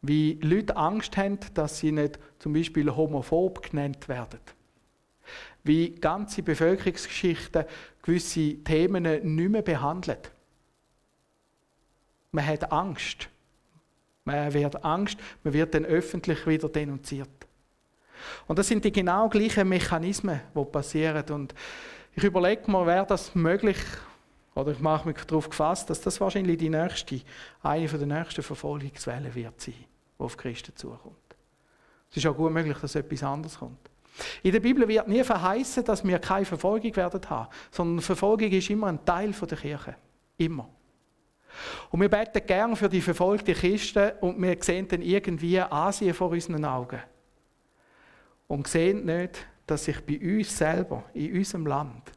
Wie 0.00 0.38
Leute 0.42 0.76
Angst 0.76 1.16
haben, 1.16 1.38
dass 1.54 1.78
sie 1.78 1.92
nicht 1.92 2.18
zum 2.38 2.52
Beispiel 2.52 2.90
homophob 2.90 3.62
genannt 3.62 4.08
werden. 4.08 4.40
Wie 5.64 5.94
ganze 5.94 6.42
Bevölkerungsgeschichten 6.42 7.64
gewisse 8.02 8.62
Themen 8.64 9.02
nicht 9.02 9.50
mehr 9.50 9.62
behandelt. 9.62 10.32
Man 12.32 12.46
hat 12.46 12.72
Angst. 12.72 13.28
Man 14.24 14.52
wird 14.52 14.84
Angst, 14.84 15.18
man 15.42 15.52
wird 15.52 15.74
dann 15.74 15.84
öffentlich 15.84 16.46
wieder 16.46 16.68
denunziert. 16.68 17.28
Und 18.46 18.58
das 18.58 18.68
sind 18.68 18.84
die 18.84 18.92
genau 18.92 19.28
gleichen 19.28 19.68
Mechanismen, 19.68 20.40
die 20.54 20.64
passieren. 20.64 21.24
Und 21.30 21.54
ich 22.14 22.22
überlege 22.22 22.70
mir, 22.70 22.86
wäre 22.86 23.06
das 23.06 23.34
möglich, 23.34 23.78
oder 24.54 24.72
ich 24.72 24.80
mache 24.80 25.08
mich 25.08 25.18
darauf 25.24 25.48
gefasst, 25.48 25.90
dass 25.90 26.00
das 26.00 26.20
wahrscheinlich 26.20 26.58
die 26.58 26.68
nächste, 26.68 27.20
eine 27.62 27.86
der 27.86 28.06
nächsten 28.06 28.42
Verfolgungswellen 28.42 29.34
wird 29.34 29.60
sein, 29.60 29.74
die 29.74 30.22
auf 30.22 30.36
Christen 30.36 30.76
zukommt. 30.76 31.16
Es 32.10 32.18
ist 32.18 32.26
auch 32.26 32.36
gut 32.36 32.52
möglich, 32.52 32.76
dass 32.78 32.94
etwas 32.94 33.22
anderes 33.22 33.58
kommt. 33.58 33.90
In 34.42 34.52
der 34.52 34.60
Bibel 34.60 34.86
wird 34.86 35.08
nie 35.08 35.24
verheißen, 35.24 35.84
dass 35.84 36.04
wir 36.04 36.18
keine 36.18 36.44
Verfolgung 36.44 36.94
werden 36.94 37.20
haben, 37.30 37.48
sondern 37.70 38.02
Verfolgung 38.02 38.50
ist 38.50 38.68
immer 38.68 38.88
ein 38.88 39.04
Teil 39.04 39.32
der 39.32 39.58
Kirche. 39.58 39.96
Immer. 40.36 40.68
Und 41.90 42.00
wir 42.00 42.08
beten 42.08 42.46
gern 42.46 42.76
für 42.76 42.88
die 42.88 43.00
verfolgten 43.00 43.54
Christen 43.54 44.12
und 44.20 44.40
wir 44.40 44.56
sehen 44.60 44.88
dann 44.88 45.02
irgendwie 45.02 45.60
Asien 45.60 46.14
vor 46.14 46.30
unseren 46.30 46.64
Augen. 46.64 47.00
Und 48.48 48.68
sehen 48.68 49.04
nicht, 49.04 49.46
dass 49.66 49.84
sich 49.84 50.00
bei 50.00 50.18
uns 50.18 50.56
selber, 50.56 51.04
in 51.14 51.36
unserem 51.36 51.66
Land, 51.66 52.12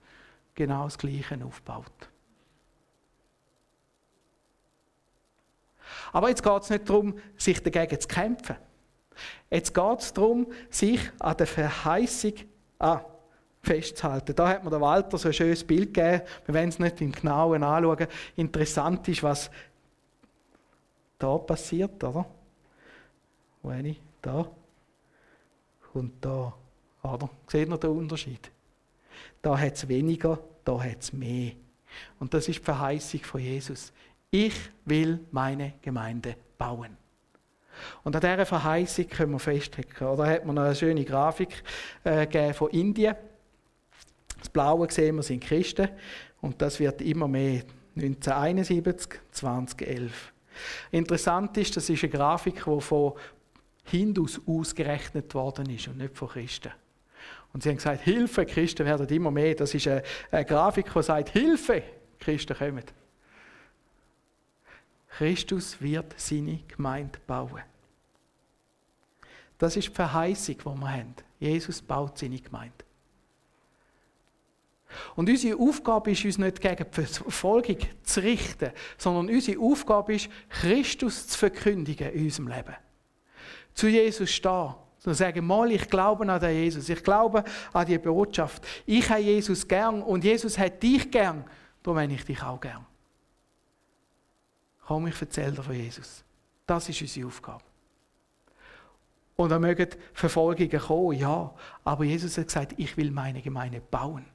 genau 0.53 0.86
das 0.86 0.97
Gleiche 0.97 1.39
aufbaut. 1.43 2.09
Aber 6.11 6.29
jetzt 6.29 6.43
geht 6.43 6.61
es 6.61 6.69
nicht 6.69 6.89
darum, 6.89 7.19
sich 7.38 7.61
dagegen 7.61 7.99
zu 7.99 8.07
kämpfen. 8.07 8.55
Jetzt 9.49 9.73
geht 9.73 9.99
es 9.99 10.13
darum, 10.13 10.51
sich 10.69 10.99
an 11.19 11.38
der 11.38 11.47
Verheißung 11.47 12.33
ah, 12.79 13.01
festzuhalten. 13.66 14.36
Da 14.36 14.49
hat 14.49 14.63
mir 14.63 14.70
der 14.70 14.82
Walter 14.82 15.18
so 15.18 15.30
ein 15.30 15.34
schönes 15.34 15.63
Bild 15.63 15.93
gegeben. 15.93 16.22
Wir 16.45 16.53
werden 16.53 16.70
es 16.70 16.80
nicht 16.80 17.01
im 17.01 17.11
Genauen 17.11 17.63
anschauen. 17.63 18.07
Interessant 18.36 19.07
ist, 19.07 19.24
was 19.24 19.49
da 21.18 21.38
passiert, 21.38 22.03
oder? 22.03 22.26
Wo 23.61 23.72
ich? 23.72 24.01
Da. 24.22 24.47
Und 25.93 26.13
da. 26.22 26.53
Oder? 27.03 27.30
Seht 27.47 27.70
ihr 27.70 27.78
den 27.78 27.89
Unterschied? 27.89 28.51
Da 29.41 29.57
hat 29.57 29.76
es 29.76 29.88
weniger, 29.88 30.39
da 30.63 30.84
hat 30.84 31.01
es 31.01 31.13
mehr. 31.13 31.53
Und 32.20 32.34
das 32.34 32.47
ist 32.47 32.59
die 32.59 32.63
Verheißung 32.63 33.22
von 33.22 33.41
Jesus. 33.41 33.93
Ich 34.32 34.55
will 34.86 35.20
meine 35.32 35.74
Gemeinde 35.82 36.36
bauen. 36.57 36.97
Und 38.03 38.16
an 38.16 38.22
dieser 38.22 38.45
Verheißung 38.45 39.07
können 39.07 39.32
wir 39.34 39.39
festhalten. 39.39 40.18
Da 40.18 40.26
hat 40.26 40.45
man 40.45 40.55
noch 40.55 40.63
eine 40.63 40.76
schöne 40.76 41.03
Grafik 41.03 41.63
äh, 42.03 42.53
von 42.53 42.70
Indien. 42.72 43.16
Das 44.46 44.52
Blaue 44.52 44.91
sehen 44.91 45.16
wir 45.16 45.24
sind 45.24 45.43
Christen 45.43 45.89
und 46.39 46.62
das 46.62 46.80
wird 46.80 47.02
immer 47.02 47.28
mehr. 47.28 47.64
1971, 47.96 49.20
2011. 49.32 50.34
Interessant 50.91 51.58
ist, 51.58 51.76
das 51.76 51.89
ist 51.89 52.04
eine 52.04 52.12
Grafik, 52.12 52.64
die 52.64 52.82
von 52.82 53.14
Hindus 53.86 54.39
ausgerechnet 54.46 55.34
worden 55.34 55.68
ist 55.72 55.88
und 55.88 55.98
nicht 55.98 56.16
von 56.16 56.28
Christen. 56.28 56.72
Und 57.54 57.64
sie 57.64 57.70
haben 57.70 57.78
gesagt, 57.78 58.04
Hilfe, 58.04 58.46
Christen 58.46 58.86
werden 58.86 59.08
immer 59.08 59.32
mehr. 59.32 59.56
Das 59.56 59.74
ist 59.74 59.88
eine, 59.88 60.04
eine 60.30 60.46
Grafik, 60.46 60.93
die 60.93 61.02
sagt, 61.02 61.30
Hilfe, 61.30 61.82
Christen 62.20 62.56
kommen. 62.56 62.84
Christus 65.10 65.82
wird 65.82 66.14
seine 66.18 66.60
Gemeinde 66.68 67.18
bauen. 67.26 67.64
Das 69.58 69.76
ist 69.76 69.88
die 69.88 69.93
Verheißung, 69.96 70.58
die 70.60 70.66
wir 70.66 70.91
haben. 70.91 71.16
Jesus 71.39 71.82
baut 71.82 72.20
seine 72.20 72.38
Gemeinde. 72.39 72.84
Und 75.16 75.30
unsere 75.30 75.60
Aufgabe 75.60 76.12
ist, 76.12 76.26
uns 76.26 76.38
nicht 76.38 76.62
gegen 76.62 76.86
die 76.89 77.06
Verfolgung 77.06 77.78
zu 78.04 78.20
richten, 78.22 78.72
sondern 78.98 79.30
unsere 79.30 79.60
Aufgabe 79.62 80.16
ist, 80.16 80.30
Christus 80.50 81.28
zu 81.28 81.38
verkündigen 81.38 82.12
in 82.12 82.26
unserem 82.26 82.48
Leben. 82.48 82.76
Zu 83.74 83.88
Jesus 83.88 84.32
stehen. 84.32 84.74
Zu 85.00 85.14
sagen, 85.14 85.46
mal, 85.46 85.72
ich 85.72 85.88
glaube 85.88 86.28
an 86.28 86.39
den 86.39 86.56
Jesus. 86.56 86.89
Ich 86.89 87.04
glaube 87.04 87.43
an 87.74 87.86
die 87.86 87.98
Botschaft. 88.00 88.66
Ich 88.88 89.08
habe 89.10 89.22
Jesus 89.22 89.68
gern 89.68 90.02
und 90.02 90.24
Jesus 90.24 90.58
hat 90.58 90.82
dich 90.82 91.12
gern. 91.12 91.43
Darum 91.84 92.00
habe 92.00 92.12
ich 92.12 92.26
dich 92.26 92.41
auch 92.41 92.60
gern. 92.60 92.84
Komm, 94.88 95.08
ich 95.08 95.22
erzähle 95.22 95.52
dir 95.52 95.64
von 95.64 95.76
Jesus. 95.76 96.24
Das 96.66 96.89
ist 96.89 97.02
unsere 97.02 97.28
Aufgabe. 97.28 97.64
Und 99.36 99.50
da 99.50 99.60
mögen 99.60 99.89
Verfolgungen 100.14 100.80
kommen, 100.80 101.18
ja. 101.18 101.54
Aber 101.84 102.04
Jesus 102.04 102.38
hat 102.38 102.48
gesagt, 102.48 102.74
ich 102.78 102.96
will 102.96 103.12
meine 103.12 103.41
Gemeinde 103.41 103.82
bauen. 103.82 104.26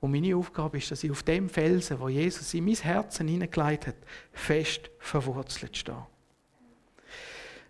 Und 0.00 0.12
meine 0.12 0.34
Aufgabe 0.34 0.78
ist, 0.78 0.90
dass 0.90 1.04
ich 1.04 1.10
auf 1.10 1.22
dem 1.22 1.48
Felsen, 1.48 2.00
wo 2.00 2.08
Jesus 2.08 2.54
in 2.54 2.64
mein 2.64 2.74
Herzen 2.74 3.28
hineingelegt 3.28 3.86
hat, 3.86 3.96
fest 4.32 4.90
verwurzelt 4.98 5.76
stehe. 5.76 6.06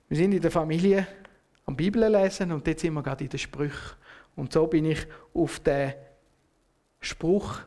Wir 0.09 0.17
sind 0.17 0.33
in 0.33 0.41
der 0.41 0.51
Familie 0.51 1.07
am 1.67 1.77
Bibel 1.77 2.05
lesen 2.09 2.53
und 2.53 2.67
jetzt 2.67 2.83
sind 2.83 2.95
wir 2.95 3.03
gerade 3.03 3.25
in 3.25 3.31
den 3.31 3.39
Sprüchen. 3.39 3.97
Und 4.37 4.53
so 4.53 4.67
bin 4.67 4.85
ich 4.85 5.07
auf 5.35 5.61
den 5.61 5.95
Spruch 7.01 7.61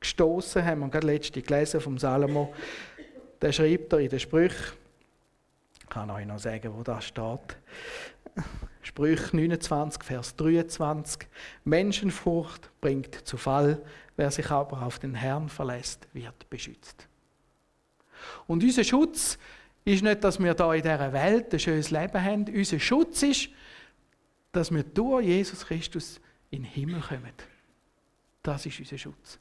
gestoßen, 0.00 0.64
haben 0.64 0.80
wir 0.80 0.88
gerade 0.88 1.06
letzte 1.06 1.42
gelesen 1.42 1.80
vom 1.80 1.98
Salomo. 1.98 2.54
Der 3.40 3.52
schreibt 3.52 3.92
er 3.92 4.00
in 4.00 4.08
den 4.08 4.20
Sprüchen. 4.20 4.76
Ich 5.80 5.88
kann 5.88 6.10
euch 6.10 6.26
noch 6.26 6.38
sagen, 6.38 6.72
wo 6.74 6.82
das 6.82 7.04
steht. 7.04 7.56
Sprüch 8.90 9.32
29, 9.32 10.02
Vers 10.02 10.34
23. 10.34 11.28
Menschenfurcht 11.62 12.72
bringt 12.80 13.14
zu 13.14 13.36
Fall, 13.36 13.80
wer 14.16 14.32
sich 14.32 14.50
aber 14.50 14.82
auf 14.82 14.98
den 14.98 15.14
Herrn 15.14 15.48
verlässt, 15.48 16.08
wird 16.12 16.50
beschützt. 16.50 17.06
Und 18.48 18.64
unser 18.64 18.82
Schutz 18.82 19.38
ist 19.84 20.02
nicht, 20.02 20.24
dass 20.24 20.40
wir 20.40 20.54
da 20.54 20.74
in 20.74 20.82
dieser 20.82 21.12
Welt 21.12 21.54
ein 21.54 21.60
schönes 21.60 21.92
Leben 21.92 22.20
haben. 22.20 22.44
Unser 22.52 22.80
Schutz 22.80 23.22
ist, 23.22 23.50
dass 24.50 24.72
wir 24.72 24.82
durch 24.82 25.24
Jesus 25.24 25.64
Christus 25.64 26.20
in 26.50 26.64
den 26.64 26.72
Himmel 26.72 27.00
kommen. 27.00 27.32
Das 28.42 28.66
ist 28.66 28.80
unser 28.80 28.98
Schutz. 28.98 29.38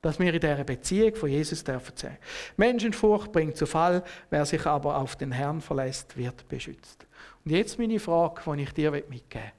Dass 0.00 0.18
wir 0.18 0.32
in 0.32 0.40
dieser 0.40 0.64
Beziehung 0.64 1.14
von 1.16 1.28
Jesus 1.28 1.64
dürfen 1.64 1.96
sein. 1.96 2.18
Menschenfurcht 2.56 3.32
bringt 3.32 3.56
zu 3.56 3.66
Fall, 3.66 4.04
wer 4.30 4.46
sich 4.46 4.64
aber 4.64 4.96
auf 4.96 5.16
den 5.16 5.32
Herrn 5.32 5.60
verlässt, 5.60 6.16
wird 6.16 6.48
beschützt. 6.48 7.06
Und 7.44 7.50
jetzt 7.50 7.78
meine 7.78 7.98
Frage, 7.98 8.42
die 8.46 8.62
ich 8.62 8.72
dir 8.72 8.92
mitgeben 8.92 9.26
will. 9.32 9.52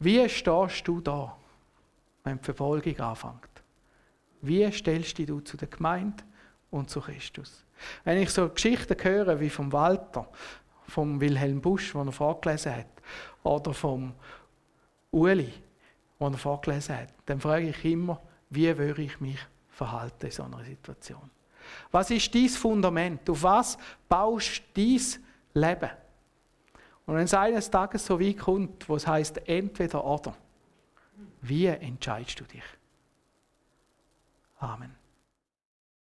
Wie 0.00 0.28
stehst 0.28 0.86
du 0.88 1.00
da, 1.00 1.36
wenn 2.24 2.38
die 2.38 2.44
Verfolgung 2.44 2.98
anfängt? 2.98 3.62
Wie 4.42 4.70
stellst 4.72 5.18
du 5.18 5.24
dich 5.24 5.44
zu 5.44 5.56
der 5.56 5.68
Gemeinde 5.68 6.24
und 6.70 6.90
zu 6.90 7.00
Christus? 7.00 7.64
Wenn 8.04 8.18
ich 8.18 8.30
so 8.30 8.48
Geschichten 8.48 8.96
höre 9.02 9.40
wie 9.40 9.50
vom 9.50 9.72
Walter, 9.72 10.28
vom 10.88 11.20
Wilhelm 11.20 11.60
Busch, 11.60 11.92
den 11.92 12.06
er 12.06 12.12
vorgelesen 12.12 12.76
hat, 12.76 12.86
oder 13.42 13.72
vom 13.72 14.14
Uli, 15.10 15.52
den 16.20 16.32
er 16.32 16.38
vorgelesen 16.38 16.96
hat, 16.96 17.08
dann 17.26 17.40
frage 17.40 17.68
ich 17.68 17.84
immer, 17.84 18.20
wie 18.54 18.76
würde 18.76 19.02
ich 19.02 19.20
mich 19.20 19.38
verhalten 19.68 20.26
in 20.26 20.32
so 20.32 20.44
einer 20.44 20.62
Situation? 20.62 21.30
Was 21.90 22.10
ist 22.10 22.34
dein 22.34 22.48
Fundament? 22.48 23.28
Auf 23.28 23.42
was 23.42 23.78
baust 24.08 24.62
du 24.74 24.98
dein 24.98 25.00
Leben? 25.54 25.90
Und 27.06 27.16
wenn 27.16 27.24
es 27.24 27.34
eines 27.34 27.70
Tages 27.70 28.06
so 28.06 28.18
wie 28.18 28.34
kommt, 28.34 28.88
wo 28.88 28.96
es 28.96 29.06
heißt 29.06 29.48
entweder 29.48 30.04
oder, 30.04 30.34
wie 31.42 31.66
entscheidest 31.66 32.40
du 32.40 32.44
dich? 32.44 32.64
Amen. 34.58 35.03